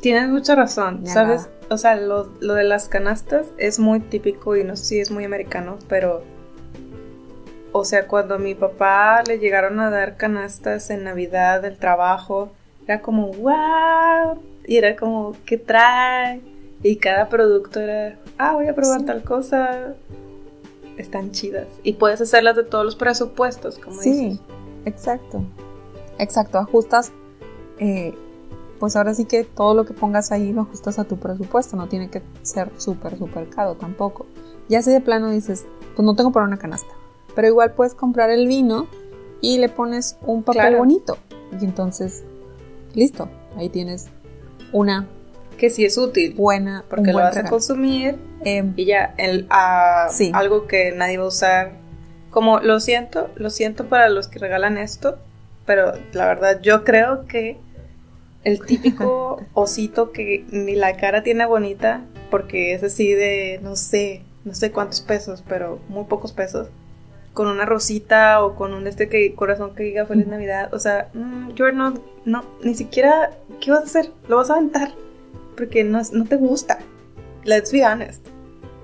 [0.00, 1.48] Tienes mucha razón, ¿sabes?
[1.70, 5.10] O sea, lo, lo de las canastas es muy típico y no sé si es
[5.10, 6.22] muy americano, pero...
[7.72, 12.50] O sea, cuando a mi papá le llegaron a dar canastas en Navidad del trabajo,
[12.86, 16.40] era como, wow, y era como, ¿qué trae?
[16.82, 19.06] Y cada producto era, ah, voy a probar Sí.
[19.06, 19.94] tal cosa.
[20.96, 21.66] Están chidas.
[21.82, 24.40] Y puedes hacerlas de todos los presupuestos, como sí, dices.
[24.86, 25.42] exacto.
[26.18, 27.12] Exacto, ajustas.
[27.78, 28.14] eh,
[28.78, 31.88] pues ahora sí que todo lo que pongas ahí lo ajustas a tu presupuesto, no
[31.88, 34.26] tiene que ser súper, súper caro tampoco.
[34.68, 35.64] Ya si de plano dices,
[35.96, 36.92] pues no tengo para una canasta,
[37.34, 38.86] pero igual puedes comprar el vino
[39.40, 40.78] y le pones un papel Claro.
[40.78, 41.18] bonito.
[41.60, 42.24] Y entonces,
[42.94, 44.08] listo, ahí tienes
[44.72, 45.06] una
[45.56, 49.48] Que sí es útil, buena, porque lo vas a consumir Em, y ya el
[50.10, 50.30] Sí.
[50.32, 51.72] algo que nadie va a usar
[52.30, 55.18] como lo siento lo siento para los que regalan esto
[55.66, 57.58] pero la verdad yo creo que
[58.48, 64.22] el típico osito que ni la cara tiene bonita porque es así de no sé
[64.44, 66.68] no sé cuántos pesos pero muy pocos pesos
[67.34, 71.08] con una rosita o con un este que corazón que diga feliz navidad o sea
[71.14, 73.30] mm, yo no no ni siquiera
[73.60, 74.92] qué vas a hacer lo vas a aventar
[75.56, 76.78] porque no, no te gusta
[77.44, 78.26] let's be honest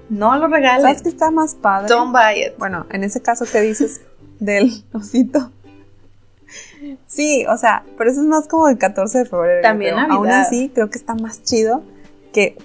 [0.09, 1.89] no lo regales ¿Sabes qué está más padre?
[1.89, 2.59] Don't buy it.
[2.59, 4.03] Bueno, en ese caso que dices
[4.39, 5.51] del osito.
[7.07, 9.63] Sí, o sea, pero eso es más como el 14 de febrero.
[9.63, 10.07] También creo.
[10.13, 10.41] Aún Navidad.
[10.47, 11.83] así, creo que está más chido
[12.33, 12.57] que,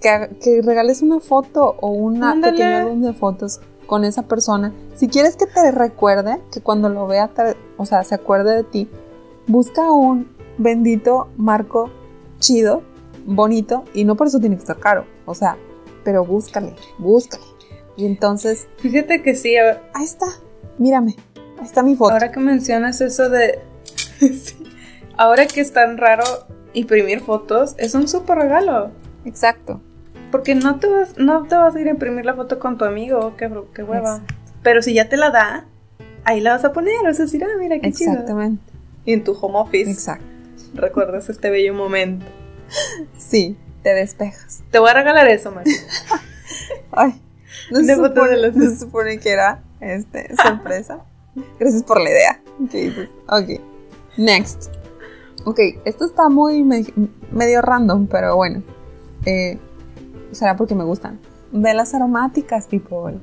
[0.00, 2.52] que, regales una foto o un Ándale.
[2.56, 4.72] pequeño álbum de fotos con esa persona.
[4.94, 8.64] Si quieres que te recuerde, que cuando lo vea, te- o sea, se acuerde de
[8.64, 8.88] ti,
[9.46, 11.90] busca un bendito marco
[12.38, 12.82] chido,
[13.26, 15.04] bonito, y no por eso tiene que estar caro.
[15.24, 15.56] O sea,
[16.04, 17.42] pero búscale, búscale.
[17.96, 20.26] Y entonces, Fíjate que sí, a- ahí está,
[20.78, 21.16] mírame,
[21.58, 22.12] ahí está mi foto.
[22.12, 23.60] ahora que mencionas eso de...
[25.18, 26.24] Ahora que es tan raro
[26.74, 28.90] imprimir fotos, es un súper regalo.
[29.24, 29.80] Exacto.
[30.30, 32.84] Porque no te, vas, no te vas a ir a imprimir la foto con tu
[32.84, 34.16] amigo, qué, qué hueva.
[34.16, 34.34] Exacto.
[34.62, 35.66] Pero si ya te la da,
[36.24, 38.12] ahí la vas a poner, vas a decir, ah, mira qué chido.
[38.12, 38.62] Exactamente.
[39.06, 40.26] Y en tu home office Exacto.
[40.74, 42.26] recuerdas este bello momento.
[43.16, 44.62] Sí, te despejas.
[44.70, 45.70] Te voy a regalar eso, Mari.
[46.90, 47.22] Ay,
[47.70, 51.04] no se, supone, no supone que era este, sorpresa.
[51.58, 52.42] Gracias por la idea.
[52.70, 53.08] ¿Qué dices?
[53.28, 53.60] Ok.
[54.16, 54.70] Next.
[55.44, 56.86] Ok, esto está muy me-
[57.30, 58.62] medio random, pero bueno.
[59.24, 59.58] Eh,
[60.32, 61.20] será porque me gustan.
[61.52, 63.18] Velas aromáticas, people.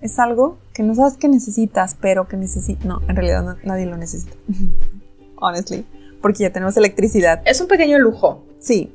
[0.00, 2.84] Es algo que no sabes que necesitas, pero que necesitas.
[2.84, 4.34] No, en realidad no- nadie lo necesita.
[5.36, 5.84] Honestly.
[6.20, 7.42] Porque ya tenemos electricidad.
[7.46, 8.44] Es un pequeño lujo.
[8.60, 8.94] Sí,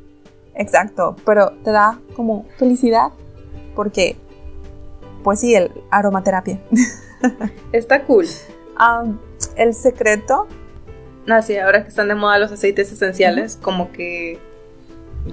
[0.56, 3.12] exacto, pero te da como felicidad
[3.76, 4.16] porque,
[5.24, 6.62] pues sí, el aromaterapia.
[7.74, 8.26] Está cool.
[8.78, 9.20] Am,
[9.56, 10.48] el secreto,
[11.30, 14.40] Ah, sí, ahora que están de moda los aceites esenciales, como que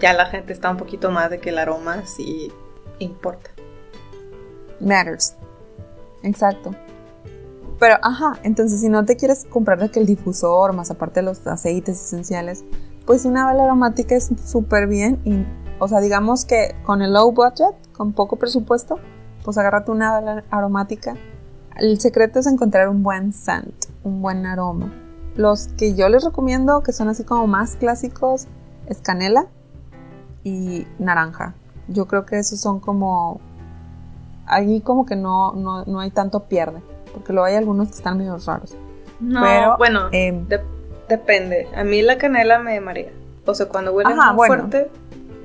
[0.00, 2.52] ya la gente está un poquito más de que el aroma sí
[2.98, 3.50] importa.
[4.80, 5.36] matters.
[6.24, 6.72] Exacto.
[7.78, 11.26] Pero, ajá, entonces si no te quieres comprar de que el difusor, más aparte de
[11.26, 12.64] los aceites esenciales,
[13.06, 15.20] pues una vela aromática es súper bien.
[15.24, 15.44] Y,
[15.78, 18.98] o sea, digamos que con el low budget, con poco presupuesto,
[19.44, 21.16] pues agárrate una vela aromática.
[21.76, 24.92] El secreto es encontrar un buen scent, un buen aroma.
[25.36, 28.46] Los que yo les recomiendo, que son así como más clásicos,
[28.86, 29.46] es canela
[30.44, 31.54] y naranja.
[31.88, 33.40] Yo creo que esos son como...
[34.46, 36.80] Allí como que no, no, no hay tanto pierde,
[37.12, 38.76] porque luego hay algunos que están medio raros.
[39.20, 40.60] No, Pero, bueno, de-
[41.08, 41.66] depende.
[41.74, 43.10] A mí la canela me marea.
[43.46, 44.68] O sea, cuando huele Ajá, muy bueno.
[44.68, 44.90] fuerte,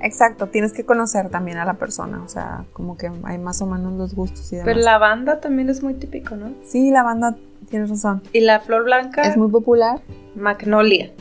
[0.01, 3.65] Exacto, tienes que conocer también a la persona, o sea, como que hay más o
[3.65, 4.65] menos los gustos y demás.
[4.73, 6.53] pero lavanda también es muy típico, ¿no?
[6.63, 7.35] Sí, la banda,
[7.69, 8.21] tienes razón.
[8.33, 10.01] Y la flor blanca, Es muy popular.
[10.35, 11.11] magnolia.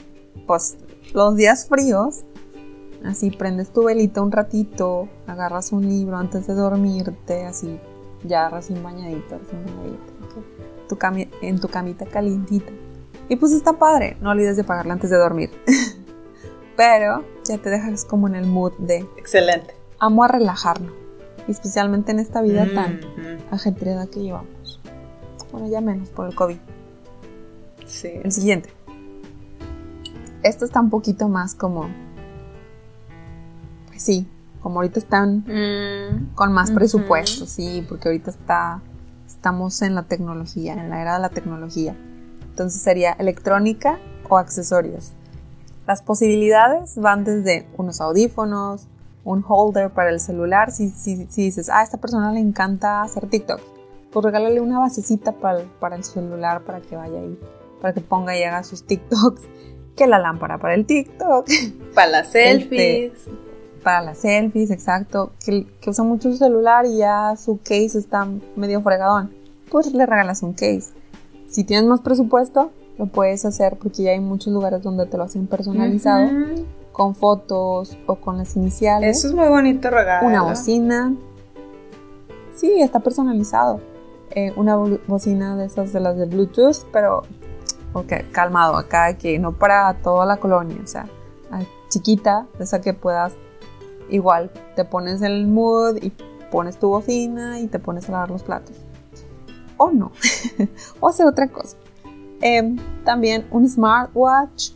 [0.47, 0.79] Pues
[1.15, 2.25] los días fríos,
[3.05, 7.79] así prendes tu velita un ratito, agarras un libro antes de dormirte, así
[8.25, 10.13] ya recién bañadito, recién bañadito,
[10.89, 12.73] tu cami- en tu camita calientita.
[13.29, 15.51] Y pues está padre, no olvides de apagarla antes de dormir.
[16.77, 19.75] Pero ya te dejas como en el mood de Excelente.
[19.99, 20.93] amo a relajarnos,
[21.49, 23.39] especialmente en esta vida tan Mhm.
[23.51, 24.81] ajetreada que llevamos.
[25.51, 26.59] Bueno, ya menos por el COVID.
[27.87, 28.09] Sí.
[28.23, 28.69] El siguiente.
[30.43, 31.89] Esto está un poquito más como.
[33.89, 34.29] Pues sí,
[34.63, 36.79] como ahorita están Mm, con más Ujú.
[36.79, 38.83] presupuesto, sí, porque ahorita está.
[39.27, 41.95] Estamos en la tecnología, en la era de la tecnología.
[42.51, 45.13] Entonces sería electrónica o accesorios.
[45.89, 48.87] Las posibilidades van desde unos audífonos,
[49.25, 50.71] un holder para el celular.
[50.71, 53.61] Si, si, si dices, ah, a esta persona le encanta hacer TikTok,
[54.13, 57.39] pues regálale una basecita para, el- para el celular para que vaya ahí,
[57.81, 59.43] para que ponga y haga sus TikToks.
[59.97, 61.49] Que la lámpara para el TikTok,
[61.95, 63.13] Para las selfies.
[63.83, 65.33] para las selfies, exacto.
[65.45, 69.33] Que, que usa mucho su celular y ya su case está medio fregadón.
[69.71, 70.93] Pues le regalas un case.
[71.49, 75.23] Si tienes más presupuesto, lo puedes hacer porque ya hay muchos lugares donde te lo
[75.25, 76.29] hacen personalizado
[76.93, 79.19] con fotos o con las iniciales.
[79.19, 80.27] Eso es muy bonito regalo.
[80.27, 81.15] una bocina.
[82.55, 83.81] Sí, está personalizado.
[84.31, 87.23] Eh, una bo- bocina de esas de las de Bluetooth, pero
[87.93, 91.07] ok, calmado acá, que no para toda la colonia, o sea,
[91.51, 93.33] ah, chiquita, de esa que puedas,
[94.11, 96.13] igual, te pones el mood y
[96.51, 98.77] pones tu bocina y te pones a lavar los platos.
[99.79, 100.11] O no,
[101.01, 101.77] o hacer otra cosa.
[102.41, 104.71] Em, también un smartwatch,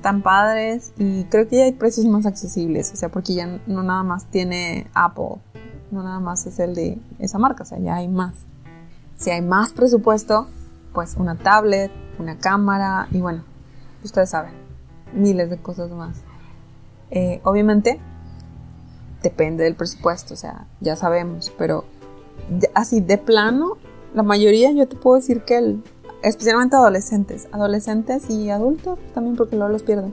[0.00, 3.82] están padres y creo que ya hay precios más accesibles, o sea, porque ya no
[3.82, 5.36] nada más tiene Apple,
[5.90, 8.46] no nada más es el de esa marca, o sea, ya hay más.
[9.18, 10.46] Si hay más presupuesto,
[10.94, 13.44] pues una tablet, una cámara y bueno,
[14.02, 14.52] ustedes saben,
[15.12, 16.22] miles de cosas más.
[17.10, 18.00] Eh, obviamente,
[19.22, 21.84] depende del presupuesto, o sea, ya sabemos, pero
[22.74, 23.76] así de plano,
[24.14, 25.82] la mayoría yo te puedo decir que el,
[26.22, 30.12] especialmente adolescentes, adolescentes y adultos también porque luego los pierden.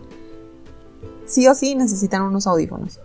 [1.26, 3.00] Sí o sí necesitan unos audífonos,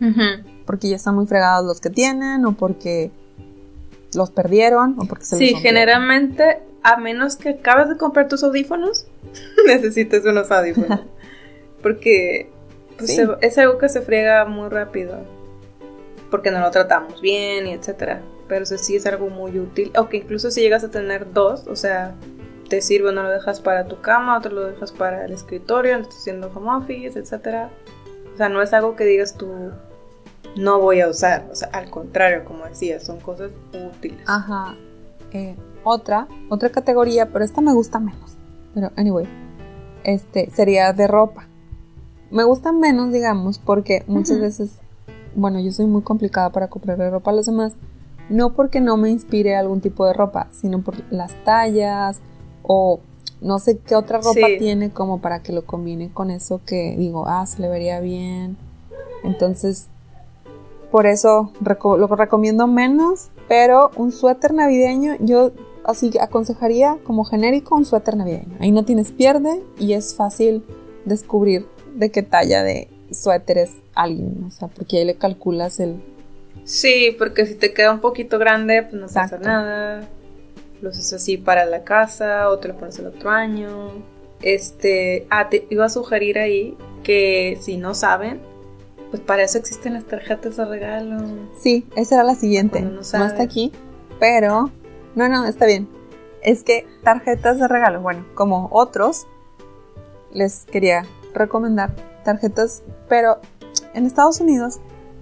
[0.00, 0.48] Ujú.
[0.66, 3.10] porque ya están muy fregados los que tienen o porque
[4.14, 9.06] los perdieron o porque se Sí, generalmente, a menos que acabes de comprar tus audífonos,
[9.66, 11.00] necesitas unos audífonos.
[11.82, 12.50] Porque
[12.96, 13.16] pues, Sí.
[13.16, 15.18] se- es algo que se friega muy rápido.
[16.30, 18.22] Porque no lo tratamos bien y etcétera.
[18.48, 19.92] Pero eso sí es algo muy útil.
[19.96, 22.14] O que incluso si llegas a tener dos, o sea,
[22.68, 26.02] te sirve, no lo dejas para tu cama, otro lo dejas para el escritorio, no
[26.02, 27.70] estás haciendo home office, etcétera.
[28.34, 29.48] O sea, no es algo que digas tú
[30.56, 31.46] no voy a usar.
[31.50, 34.20] O sea, al contrario, como decías, son cosas útiles.
[34.26, 34.74] Ajá.
[35.32, 38.36] Eh, otra, otra categoría, pero esta me gusta menos.
[38.74, 39.26] Pero anyway,
[40.04, 41.46] este sería de ropa.
[42.30, 44.78] Me gusta menos, digamos, porque muchas veces,
[45.34, 47.74] bueno, yo soy muy complicada para comprarle ropa a los demás.
[48.28, 52.20] No porque no me inspire algún tipo de ropa, sino por las tallas
[52.66, 53.00] o
[53.40, 54.56] no sé qué otra ropa Sí.
[54.58, 58.56] tiene como para que lo combine con eso que digo, ah, se le vería bien.
[59.24, 59.88] Entonces,
[60.90, 65.52] por eso reco- lo recomiendo menos, pero un suéter navideño, yo
[65.84, 68.56] así aconsejaría como genérico un suéter navideño.
[68.60, 70.64] Ahí no tienes pierde y es fácil
[71.04, 75.96] descubrir de qué talla de suéter es alguien, o sea, porque ahí le calculas el...
[76.64, 80.08] Sí, porque si te queda un poquito grande, pues no pasa nada.
[80.80, 83.90] Lo usas así para la casa o te lo pones el otro año.
[84.42, 88.40] Este, ah, te iba a sugerir ahí que si no saben,
[89.10, 91.18] pues para eso existen las tarjetas de regalo.
[91.58, 92.82] Sí, esa era la siguiente.
[92.82, 93.72] No está aquí,
[94.18, 94.70] pero...
[95.14, 95.88] No, no, está bien.
[96.42, 99.26] Es que tarjetas de regalo, bueno, como otros,
[100.32, 103.38] les quería recomendar tarjetas, pero
[103.94, 104.78] en Estados Unidos,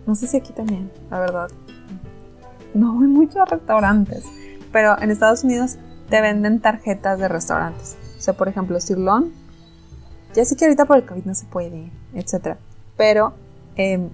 [0.07, 1.51] no sé si aquí también, la verdad,
[2.75, 4.25] no voy mucho a restaurantes,
[4.75, 5.77] pero en Estados Unidos
[6.11, 7.97] te venden tarjetas de restaurantes.
[8.19, 9.33] O sea, por ejemplo, Sirloin,
[10.35, 12.59] ya sé que ahorita por el COVID no se puede, etcétera,
[12.97, 13.35] pero
[13.77, 14.09] em,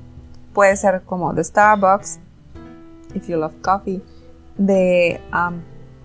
[0.52, 2.18] puede ser como de Starbucks,
[3.14, 4.02] if you love coffee,
[4.58, 5.62] de am,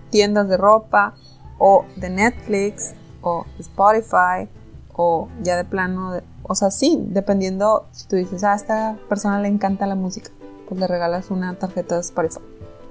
[0.08, 1.12] tiendas de ropa
[1.58, 4.48] o de Netflix o Spotify
[4.94, 8.96] o ya de plano de- o sea, sí, dependiendo, si tú dices, ah, a esta
[9.10, 10.30] persona le encanta la música,
[10.66, 12.40] pues le regalas una tarjeta de Spotify.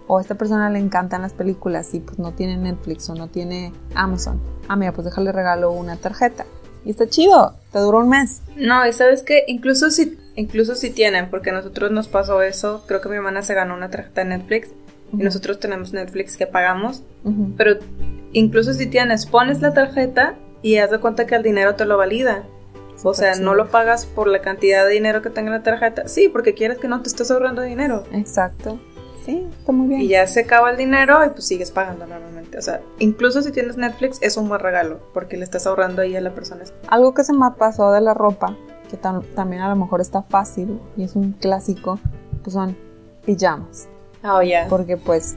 [0.07, 3.27] O a esta persona le encantan las películas y pues no tiene Netflix o no
[3.27, 4.39] tiene Amazon.
[4.67, 6.45] Ah, mira, pues déjale regalo una tarjeta.
[6.85, 8.41] Y está chido, te dura un mes.
[8.55, 12.83] No, y sabes que incluso si, incluso si tienen, porque a nosotros nos pasó eso,
[12.87, 14.69] creo que mi hermana se ganó una tarjeta de Netflix
[15.13, 17.01] y nosotros tenemos Netflix que pagamos,
[17.57, 17.77] pero
[18.33, 21.97] incluso si tienes, pones la tarjeta y haz de cuenta que el dinero te lo
[21.97, 22.43] valida.
[23.03, 26.07] O sea, no lo pagas por la cantidad de dinero que tenga la tarjeta.
[26.07, 28.03] Sí, porque quieres que no te estés ahorrando dinero.
[28.11, 28.79] Exacto.
[29.25, 30.01] Sí, está muy bien.
[30.01, 32.59] Y ya se acaba el dinero y pues sigues pagando normalmente.
[32.59, 36.15] O sea, incluso si tienes Netflix es un buen regalo porque le estás ahorrando ahí
[36.15, 36.63] a la persona.
[36.87, 38.55] Algo que se me pasó de la ropa,
[38.89, 41.99] que también a lo mejor está fácil y es un clásico,
[42.43, 42.77] pues son
[43.25, 43.87] pijamas.
[44.23, 44.67] Oh, ya.
[44.69, 45.35] Porque pues,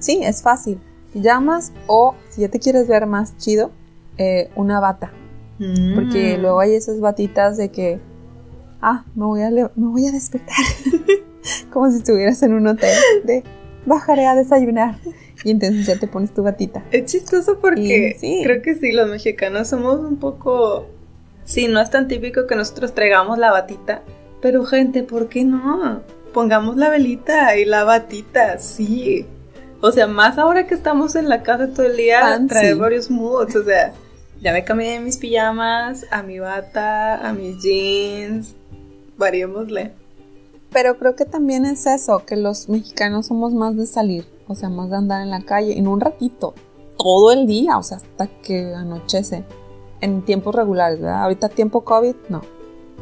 [0.00, 0.80] sí, es fácil.
[1.12, 3.70] Pijamas o si ya te quieres ver más chido,
[4.16, 5.12] eh, una bata.
[5.94, 6.40] Porque mm.
[6.40, 8.00] luego hay esas batitas de que,
[8.80, 10.56] ah, me voy a, me voy a despertar.
[11.72, 13.44] Como si estuvieras en un hotel de,
[13.86, 14.98] bajaré a desayunar.
[15.44, 16.84] Y entonces ya te pones tu batita.
[16.90, 20.88] Es chistoso porque creo que sí, los mexicanos somos un poco...
[21.44, 24.02] Sí, no es tan típico que nosotros traigamos la batita.
[24.42, 26.02] Pero gente, ¿por qué no?
[26.34, 29.26] Pongamos la velita y la batita, sí.
[29.80, 33.56] O sea, más ahora que estamos en la casa todo el día, trae varios moods,
[33.56, 33.92] o sea...
[34.40, 38.54] Ya me cambié de mis pijamas, a mi bata, a mis jeans.
[39.16, 39.92] Variémosle.
[40.70, 44.68] Pero creo que también es eso, que los mexicanos somos más de salir, o sea,
[44.68, 46.54] más de andar en la calle, en un ratito,
[46.98, 49.44] todo el día, o sea, hasta que anochece,
[50.00, 51.22] en tiempos regulares, ¿verdad?
[51.22, 52.42] Ahorita tiempo COVID, no.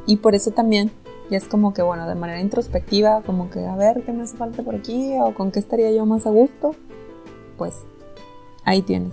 [0.07, 0.93] Y por eso también,
[1.29, 4.37] ya es como que, bueno, de manera introspectiva, como que, a ver, ¿qué me hace
[4.37, 5.15] falta por aquí?
[5.21, 6.77] ¿O con qué estaría yo más a gusto?
[7.59, 7.75] Pues,
[8.65, 9.13] ahí tienes.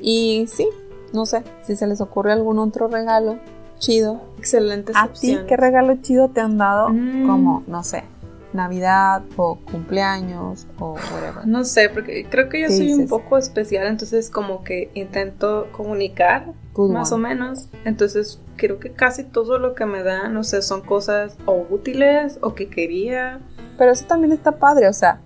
[0.00, 0.66] Y sí,
[1.12, 3.38] no sé, si se les ocurre algún otro regalo
[3.80, 4.20] chido.
[4.38, 4.92] Excelente.
[4.94, 6.90] ¿A ti qué regalo chido te han dado?
[6.90, 7.26] Mm.
[7.26, 8.04] Como, no sé,
[8.52, 11.46] Navidad o cumpleaños o whatever.
[11.46, 16.52] No sé, porque creo que yo soy un poco especial, entonces como que intento comunicar
[16.76, 17.68] más o menos.
[17.84, 22.38] Entonces creo que casi todo lo que me dan, no sé, son cosas o útiles
[22.42, 23.40] o que quería.
[23.78, 25.20] Pero eso también está padre, o sea,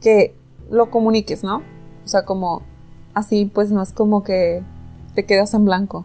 [0.00, 0.34] que
[0.70, 1.62] lo comuniques, ¿no?
[2.04, 2.62] O sea, como
[3.14, 4.62] así pues no es como que
[5.14, 6.04] te quedas en blanco.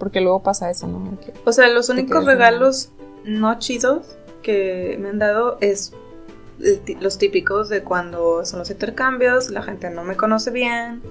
[0.00, 1.16] Porque luego pasa eso, ¿no?
[1.44, 2.90] o sea, los únicos regalos
[3.24, 5.92] no chidos que me han dado es
[7.00, 11.02] los típicos de cuando son los intercambios, la gente no me conoce bien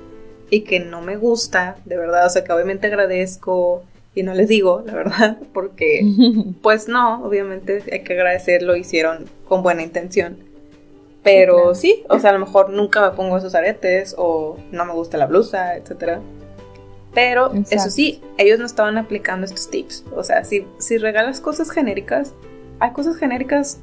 [0.50, 3.84] y que no me gusta, de verdad, o sea, que obviamente agradezco
[4.16, 6.02] y no les digo, la verdad, porque
[6.62, 10.38] pues no, obviamente hay que agradecerlo, hicieron con buena intención.
[11.22, 14.94] Pero sí, o sea, a lo mejor nunca me pongo esos aretes o no me
[14.94, 16.22] gusta la blusa, etcétera.
[17.20, 20.05] Pero eso sí, ellos no estaban aplicando estos tips.
[20.15, 22.34] O sea, si, si regalas cosas genéricas,
[22.80, 23.80] hay cosas genéricas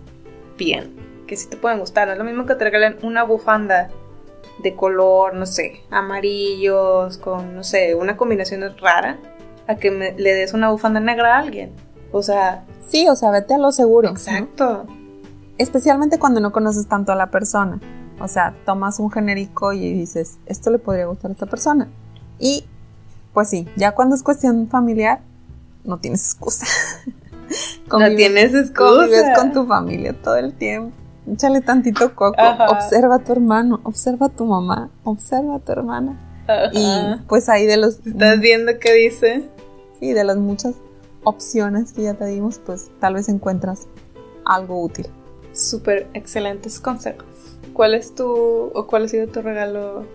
[0.56, 2.08] bien, que sí te pueden gustar.
[2.08, 3.90] No es lo mismo que te regalen una bufanda
[4.62, 9.18] de color, no sé, amarillos, con, no sé, una combinación rara,
[9.66, 11.72] a que le des una bufanda negra a alguien.
[12.12, 12.64] O sea...
[12.86, 14.08] Sí, o sea, vete a lo seguro.
[14.08, 14.86] Exacto.
[15.58, 17.80] Especialmente cuando no conoces tanto a la persona.
[18.18, 21.88] O sea, tomas un genérico y dices, esto le podría gustar a esta persona.
[22.38, 22.64] Y
[23.36, 25.20] pues sí, ya cuando es cuestión familiar,
[25.84, 26.64] no tienes excusa.
[27.90, 28.96] no tienes excusa.
[28.96, 30.96] Convives con tu familia todo el tiempo.
[31.30, 32.40] Échale tantito coco.
[32.70, 36.18] Observa a tu hermano, observa a tu mamá, observa a tu hermana.
[36.72, 37.98] Y pues ahí de los...
[38.06, 39.44] ¿Estás viendo qué dice?
[40.00, 40.74] Sí, de las muchas
[41.22, 43.86] opciones que ya te dimos, pues tal vez encuentras
[44.46, 45.08] algo útil.
[45.52, 47.26] Súper excelentes consejos.
[47.74, 50.06] ¿Cuál es tu o cuál ha sido tu regalo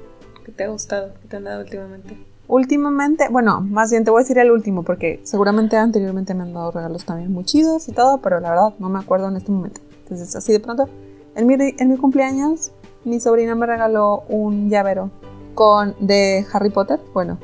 [0.43, 2.30] que te ha gustado, que te han dado últimamente?
[2.51, 6.53] Últimamente, bueno, más bien te voy a decir el último porque seguramente anteriormente me han
[6.53, 9.53] dado regalos también muy chidos y todo, pero la verdad no me acuerdo en este
[9.53, 9.79] momento.
[10.03, 10.89] Entonces, así de pronto,
[11.33, 12.73] en mi, en mi cumpleaños,
[13.05, 15.11] mi sobrina me regaló un llavero
[15.55, 17.39] con de Harry Potter, bueno,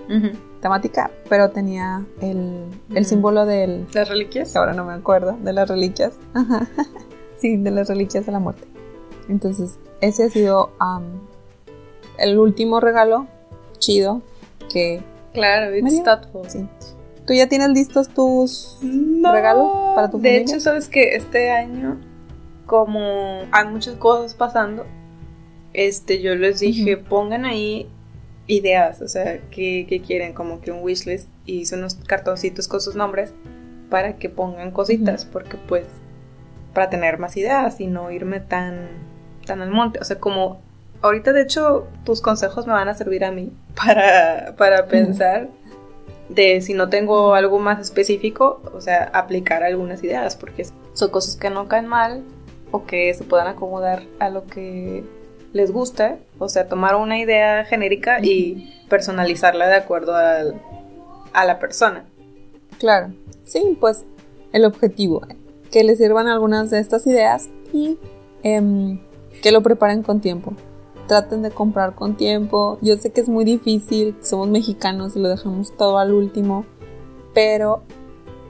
[0.60, 3.88] temática, pero tenía el, el símbolo del...
[3.94, 4.58] ¿Las reliquias?
[4.58, 6.16] Ahora no me acuerdo, de las reliquias.
[7.38, 8.68] sí, de las reliquias de la muerte.
[9.30, 10.72] Entonces, ese ha sido
[12.18, 13.26] el último regalo
[13.78, 14.22] chido
[14.68, 15.02] que...
[15.34, 16.50] Claro, it's thoughtful.
[16.50, 16.68] Sí.
[17.28, 20.40] ¿Tú ya tienes listos tus regalos para tu familia?
[20.40, 22.00] De hecho, sabes que este año,
[22.66, 24.86] como hay muchas cosas pasando,
[25.74, 27.90] este, yo les dije, pongan ahí
[28.48, 32.96] ideas, o sea, que, quieren, como que un wishlist, y hice unos cartoncitos con sus
[32.96, 33.34] nombres
[33.90, 35.86] para que pongan cositas, porque pues,
[36.74, 38.88] para tener más ideas y no irme tan,
[39.46, 40.62] tan al monte, o sea, como
[41.02, 45.50] ahorita de hecho tus consejos me van a servir a mí para, para pensar
[46.30, 51.36] de si no tengo algo más específico, o sea, aplicar algunas ideas, porque son cosas
[51.36, 52.24] que no caen mal
[52.72, 55.04] o que se puedan acomodar a lo que
[55.54, 60.62] les gusta, o sea, tomar una idea genérica y personalizarla de acuerdo al,
[61.34, 62.06] a la persona.
[62.78, 63.14] Claro,
[63.46, 64.04] sí, pues
[64.52, 65.26] el objetivo,
[65.72, 67.98] que les sirvan algunas de estas ideas y
[68.44, 69.00] em,
[69.42, 70.54] que lo preparen con tiempo.
[71.08, 72.78] Traten de comprar con tiempo.
[72.82, 76.66] Yo sé que es muy difícil, somos mexicanos y lo dejamos todo al último,
[77.34, 77.84] pero,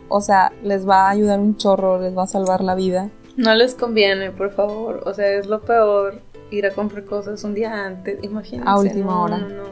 [0.10, 3.10] o sea, les va a ayudar un chorro, les va a salvar la vida.
[3.36, 5.03] No les conviene, por favor.
[5.05, 8.70] O sea, es lo peor ir a comprar cosas un día antes, imagínense.
[8.70, 9.38] A última hora.
[9.38, 9.64] No, no.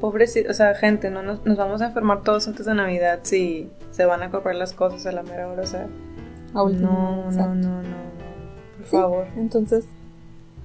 [0.00, 3.70] Pobrecito, o sea, gente, no nos, nos, vamos a enfermar todos antes de Navidad si
[3.90, 5.86] se van a comprar las cosas a la mera hora, o sea.
[6.52, 7.96] A última no, no, no, no, no,
[8.76, 9.26] por Sí, favor.
[9.36, 9.86] Entonces,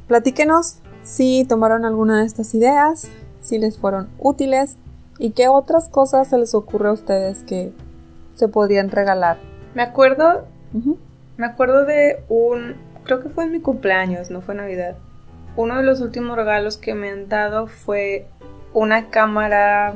[0.08, 0.80] platíquenos
[1.10, 3.10] si tomaron alguna de estas ideas,
[3.42, 4.78] si les fueron útiles
[5.18, 7.74] y qué otras cosas se les ocurre a ustedes que
[8.36, 9.38] se podrían regalar.
[9.74, 10.46] Me acuerdo,
[11.36, 14.98] me acuerdo de un, creo que fue en mi cumpleaños, no fue Navidad.
[15.56, 18.28] Uno de los últimos regalos que me han dado fue
[18.74, 19.96] una cámara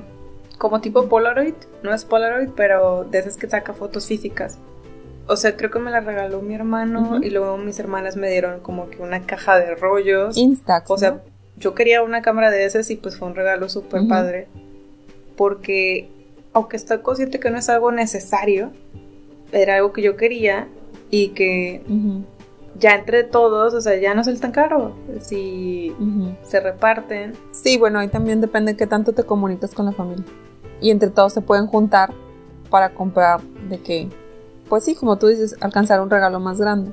[0.57, 1.53] como tipo Polaroid,
[1.84, 4.57] no es Polaroid, pero de esas que saca fotos físicas.
[5.28, 8.59] O sea, creo que me la regaló mi hermano y luego mis hermanas me dieron
[8.59, 10.38] como que una caja de rollos.
[10.38, 10.89] Instax.
[10.91, 11.21] O sea, ¿no?
[11.57, 14.47] yo quería una cámara de esas y pues fue un regalo súper padre.
[15.38, 16.09] Porque,
[16.51, 18.71] aunque estoy consciente que no es algo necesario,
[19.51, 20.67] era algo que yo quería
[21.09, 21.82] y que
[22.78, 24.95] ya entre todos, o sea, ya no es el tan caro.
[25.21, 25.95] Si
[26.43, 27.34] se reparten.
[27.51, 30.26] Sí, bueno, ahí también depende de qué tanto te comunicas con la familia.
[30.82, 32.13] Y entre todos se pueden juntar
[32.69, 34.09] para comprar de que,
[34.70, 36.91] pues sí, como tú dices, alcanzar un regalo más grande.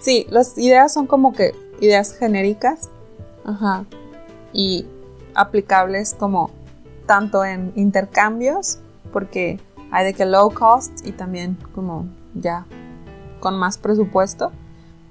[0.00, 2.88] Sí, las ideas son como que ideas genéricas,
[3.44, 3.84] ajá,
[4.52, 4.86] y
[5.34, 6.50] aplicables como
[7.06, 8.78] tanto en intercambios,
[9.12, 12.66] porque hay de que low cost y también como ya
[13.40, 14.52] con más presupuesto.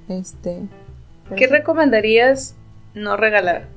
[0.07, 0.67] Este,
[1.35, 2.55] ¿Qué recomendarías
[2.93, 3.67] no regalar?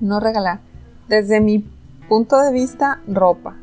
[0.00, 0.60] no regalar.
[1.08, 1.64] Desde mi
[2.08, 3.56] punto de vista, ropa.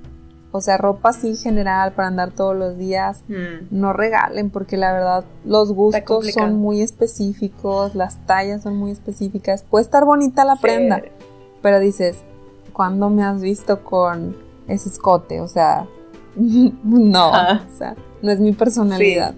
[0.57, 3.23] O sea, ropa así general para andar todos los días.
[3.27, 3.67] Hmm.
[3.71, 9.63] No regalen porque la verdad los gustos son muy específicos, las tallas son muy específicas.
[9.63, 11.01] Puede estar bonita la prenda,
[11.61, 12.17] pero dices,
[12.73, 14.35] ¿cuándo me has visto con
[14.67, 15.41] ese escote?
[15.41, 15.87] O sea,
[16.35, 17.63] no, Ah.
[17.73, 19.33] o sea, no es mi personalidad.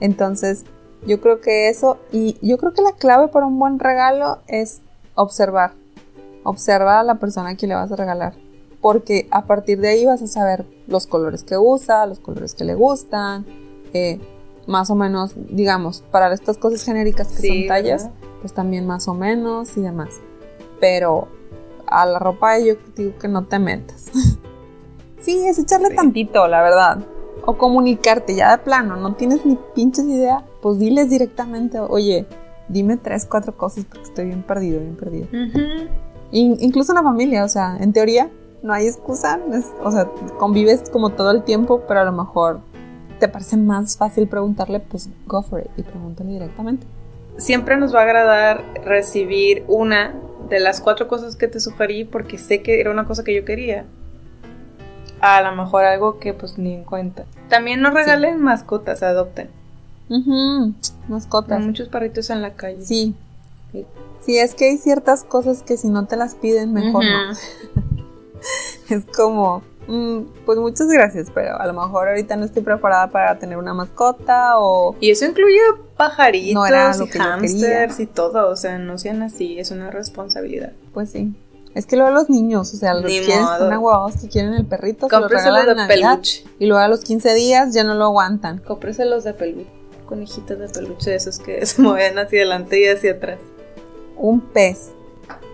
[0.00, 0.64] Entonces,
[1.06, 4.80] yo creo que eso, y yo creo que la clave para un buen regalo es
[5.14, 5.72] observar.
[6.42, 8.34] Observa a la persona que le vas a regalar.
[8.80, 12.64] Porque a partir de ahí vas a saber los colores que usa, los colores que
[12.64, 13.44] le gustan,
[13.92, 14.18] eh,
[14.66, 18.18] más o menos, digamos, para estas cosas genéricas que Sí, son tallas, ¿verdad?
[18.40, 20.20] pues también más o menos y demás.
[20.80, 21.28] Pero
[21.86, 24.06] a la ropa yo digo que no te metas.
[25.20, 25.96] sí, es echarle Sí.
[25.96, 26.98] tantito, la verdad.
[27.44, 32.26] O comunicarte ya de plano, no tienes ni pinches idea, pues diles directamente, oye,
[32.68, 35.26] dime tres, cuatro cosas porque estoy bien perdido, bien perdido.
[35.26, 35.58] Ujú.
[36.32, 38.30] In- incluso en la familia, o sea, en teoría
[38.62, 40.08] no hay excusa, es- o sea,
[40.38, 42.60] convives como todo el tiempo, pero a lo mejor
[43.18, 46.86] te parece más fácil preguntarle, pues go for it y pregúntale directamente.
[47.36, 50.14] Siempre nos va a agradar recibir una
[50.48, 53.44] de las cuatro cosas que te sugerí porque sé que era una cosa que yo
[53.44, 53.84] quería.
[55.20, 57.24] A lo mejor algo que pues ni en cuenta.
[57.48, 59.50] También no regalen mascotas, adopten.
[60.08, 60.74] Ujú, Hay
[61.08, 61.60] Mascotas.
[61.62, 62.80] muchos perritos en la calle.
[62.82, 63.14] Sí.
[64.20, 67.34] Sí, es que hay ciertas cosas que si no te las piden, mejor no.
[68.90, 73.38] Es como, mm, pues muchas gracias, pero a lo mejor ahorita no estoy preparada para
[73.38, 74.96] tener una mascota o...
[75.00, 75.60] Y eso incluye
[75.96, 78.50] pajaritos No era lo y que hamsters y todo.
[78.50, 80.72] O sea, no sean así, es una responsabilidad.
[80.92, 81.32] Pues sí.
[81.74, 84.66] Es que luego los niños, o sea, los Ni quieren, están aguados que quieren el
[84.66, 86.44] perrito, se lo Cómpreselos de Navidad, peluche.
[86.58, 88.58] y luego a los 15 días ya no lo aguantan.
[88.58, 89.70] Cómpreselos de peluche.
[90.06, 93.38] Conejitos de peluche, esos que se mueven hacia adelante y hacia atrás.
[94.16, 94.90] Un pez.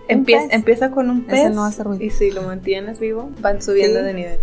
[0.07, 1.55] Empieza, empieza con un Ese pez.
[1.55, 2.03] no hace ruido.
[2.03, 4.05] Y si lo mantienes vivo, van subiendo Sí.
[4.05, 4.39] de nivel.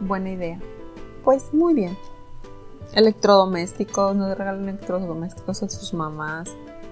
[0.00, 0.58] Buena idea.
[1.24, 1.96] Pues muy bien.
[2.94, 6.48] Electrodomésticos, no regalen electrodomésticos a sus mamás.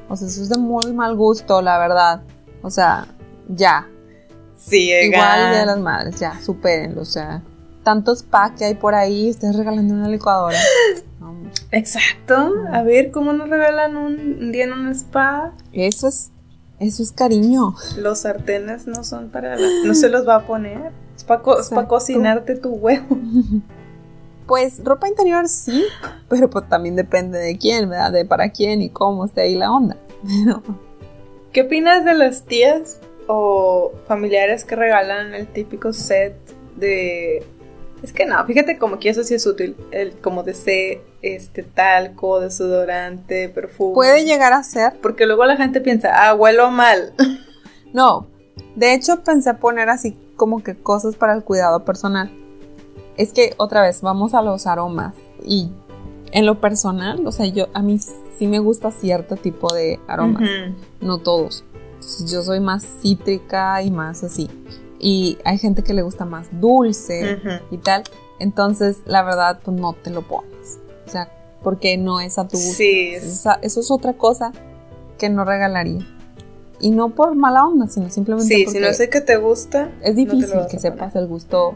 [0.09, 2.23] O sea, eso es de muy mal gusto, la verdad.
[2.63, 3.07] O sea,
[3.49, 3.89] ya.
[4.57, 7.03] Sí, Igual de las madres, ya, supérenlo.
[7.03, 7.43] O sea,
[7.83, 10.59] tantos pa que hay por ahí, ustedes regalando una licuadora.
[11.71, 12.53] Exacto.
[12.73, 15.53] A ver, ¿cómo nos regalan un, un día en un spa?
[15.73, 16.31] eso es,
[16.83, 17.75] eso es cariño.
[17.97, 19.67] Los sartenes no son para la...
[19.85, 20.93] No se los va a poner.
[21.17, 21.89] Es para Exacto.
[21.89, 23.19] cocinarte tu huevo.
[24.47, 25.85] Pues ropa interior sí,
[26.29, 28.13] pero pues también depende de quién, ¿verdad?
[28.13, 29.97] De para quién y cómo esté ahí la onda.
[30.23, 30.63] Pero,
[31.53, 36.35] ¿Qué opinas de las tías o familiares que regalan el típico set
[36.77, 37.47] de
[38.03, 42.41] Es que no, fíjate como que eso sí es útil, el como de este talco,
[42.41, 43.95] desodorante, perfume.
[43.95, 44.95] Puede llegar a ser.
[45.01, 47.13] Porque luego la gente piensa, ah, huelo mal.
[47.95, 48.27] No,
[48.75, 52.33] de hecho pensé poner así como que cosas para el cuidado personal.
[53.19, 55.71] Es que otra vez, vamos a los aromas y
[56.31, 60.49] en lo personal, o sea, yo a mí sí me gusta cierto tipo de aromas,
[61.03, 61.65] no todos.
[62.27, 64.49] Yo soy más cítrica y más así
[65.03, 67.39] y hay gente que le gusta más dulce
[67.73, 68.05] y tal.
[68.39, 70.79] Entonces, la verdad, pues no te lo pones.
[71.05, 71.29] O sea,
[71.63, 72.75] porque no es a tu gusto.
[72.77, 73.15] Sí.
[73.15, 74.53] Eso, es otra cosa
[75.19, 76.07] que no regalaría.
[76.81, 79.91] Y no por mala onda, sino simplemente sí, si no sé que te gusta.
[80.03, 81.75] Es difícil que sepas el gusto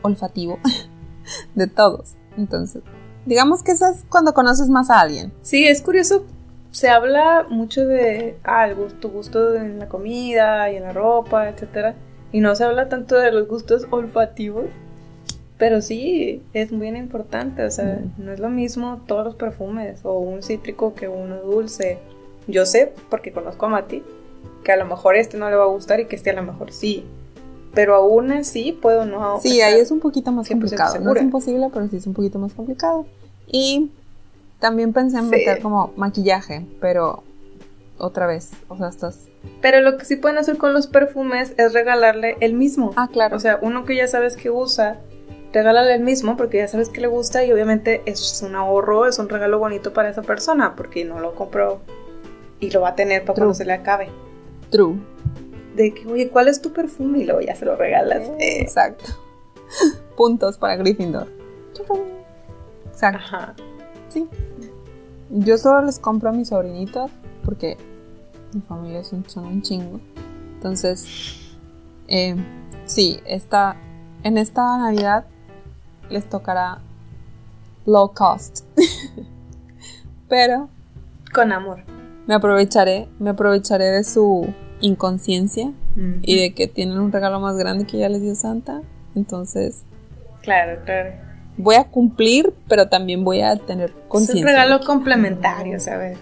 [0.00, 0.58] olfativo
[1.54, 2.14] de todos.
[2.38, 2.82] Entonces,
[3.26, 5.30] digamos que eso es cuando conoces más a alguien.
[5.42, 6.24] Sí, es curioso.
[6.70, 11.50] Se habla mucho de ah, el gusto, gusto en la comida y en la ropa,
[11.50, 11.94] etcétera
[12.32, 14.64] y no se habla tanto de los gustos olfativos,
[15.58, 20.18] pero sí, es muy importante, o sea, no es lo mismo todos los perfumes o
[20.18, 21.98] un cítrico que uno dulce.
[22.48, 24.02] Yo sé, porque conozco a Mati,
[24.64, 26.42] que a lo mejor este no le va a gustar y que este a lo
[26.42, 27.04] mejor sí.
[27.74, 29.40] Pero aún así puedo no.
[29.40, 30.98] Sí, ahí es un poquito más complicado.
[30.98, 33.06] No es imposible, pero sí es un poquito más complicado.
[33.46, 33.90] Y
[34.58, 37.22] también pensé en meter como maquillaje, pero
[38.02, 39.28] otra vez, o sea, estás
[39.60, 42.92] pero lo que sí pueden hacer con los perfumes es regalarle el mismo.
[42.96, 43.36] Ah, claro.
[43.36, 45.00] O sea, uno que ya sabes que usa,
[45.52, 49.18] regálale el mismo porque ya sabes que le gusta y obviamente es un ahorro, es
[49.18, 51.80] un regalo bonito para esa persona porque no lo compró
[52.60, 54.08] y lo va a tener para cuando se le acabe.
[54.70, 54.96] True.
[55.76, 57.20] De que, oye, ¿cuál es tu perfume?
[57.20, 58.28] Y luego ya se lo regalas.
[58.38, 59.04] Eh, exacto.
[60.16, 61.28] Puntos para Gryffindor.
[62.90, 63.18] Exacto.
[63.18, 63.54] Ajá.
[64.08, 64.28] Sí.
[65.30, 67.10] Yo solo les compro a mis sobrinitos
[67.44, 67.76] porque
[68.52, 70.00] mi familia son, un chingo.
[70.54, 71.06] Entonces,
[72.08, 72.36] eh,
[72.84, 73.76] sí, esta,
[74.22, 75.24] en esta Navidad
[76.10, 76.78] les tocará
[77.86, 78.64] low cost.
[80.28, 80.68] Pero...
[81.32, 81.82] Con amor.
[82.26, 85.72] Me aprovecharé, me aprovecharé de su inconsciencia
[86.22, 88.82] y de que tienen un regalo más grande que ya les dio Santa.
[89.14, 89.82] Entonces...
[90.42, 91.12] Claro, claro.
[91.56, 94.40] Voy a cumplir, pero también voy a tener conciencia.
[94.40, 96.18] Es un regalo complementario, ¿sabes?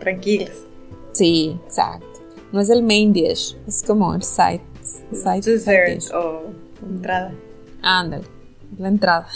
[0.00, 0.64] Tranquilos.
[1.12, 2.06] Sí, exacto.
[2.52, 4.60] No es el main dish, es como el side,
[5.12, 6.42] side, Dessert o
[6.82, 7.32] entrada.
[7.82, 8.24] Ándale,
[8.78, 9.26] la entrada.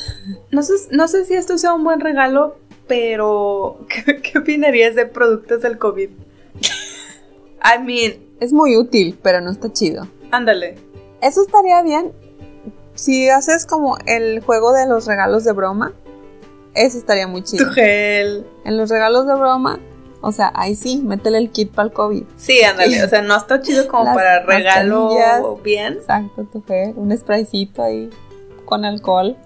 [0.51, 3.79] No sé, no sé si esto sea un buen regalo, pero
[4.23, 6.11] ¿qué, opinarías de productos del COVID?
[6.11, 8.27] I mean...
[8.39, 10.07] Es muy útil, pero no está chido.
[10.31, 10.75] Ándale.
[11.23, 12.13] Eso estaría bien
[12.95, 15.95] si haces como el juego de los regalos de broma.
[16.75, 17.65] Eso estaría muy chido.
[17.65, 18.47] Tu gel.
[18.65, 19.81] En los regalos de broma
[20.21, 22.25] o sea, ahí sí, métele el kit para el COVID.
[22.37, 23.05] Sí, ándale.
[23.05, 25.95] O sea, no está chido como para regalo bien.
[25.95, 26.93] Exacto, tu fe.
[26.97, 28.11] Un spraycito ahí
[28.65, 29.37] con alcohol.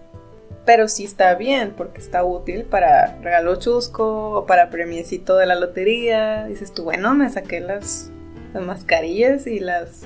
[0.64, 5.54] Pero sí está bien, porque está útil para regalo chusco o para premiecito de la
[5.54, 6.46] lotería.
[6.46, 8.10] Dices tú, bueno, me saqué las,
[8.54, 10.02] mascarillas y las.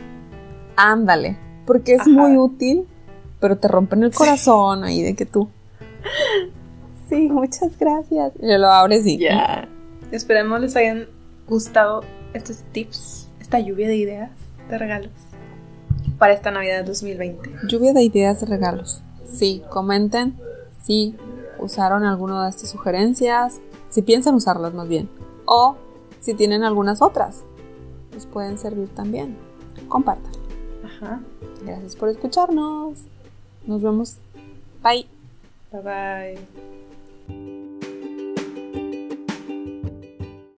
[0.77, 1.39] Ándale.
[1.67, 2.87] Porque es muy útil,
[3.41, 5.49] pero te rompen el corazón ahí de que tú.
[7.07, 8.33] Sí, muchas gracias.
[8.41, 9.19] Y lo abres y.
[9.19, 9.69] Ya.
[10.15, 11.09] Esperemos les hayan
[11.49, 12.05] gustado
[12.35, 14.31] estos tips, esta lluvia de ideas
[14.71, 15.11] de regalos
[16.19, 17.51] para esta Navidad 2020.
[17.67, 19.03] Lluvia de ideas de regalos.
[19.27, 20.39] Sí, comenten
[20.85, 21.17] si
[21.59, 23.59] usaron alguna de estas sugerencias,
[23.91, 25.09] si piensan usarlas más bien,
[25.47, 25.75] o
[26.21, 27.43] si tienen algunas otras,
[28.13, 29.37] les pueden servir también.
[29.89, 30.33] Compartan.
[30.85, 31.23] Ajá.
[31.65, 33.01] Gracias por escucharnos.
[33.67, 34.19] Nos vemos.
[34.81, 35.09] Bye.
[35.73, 36.74] Bye bye.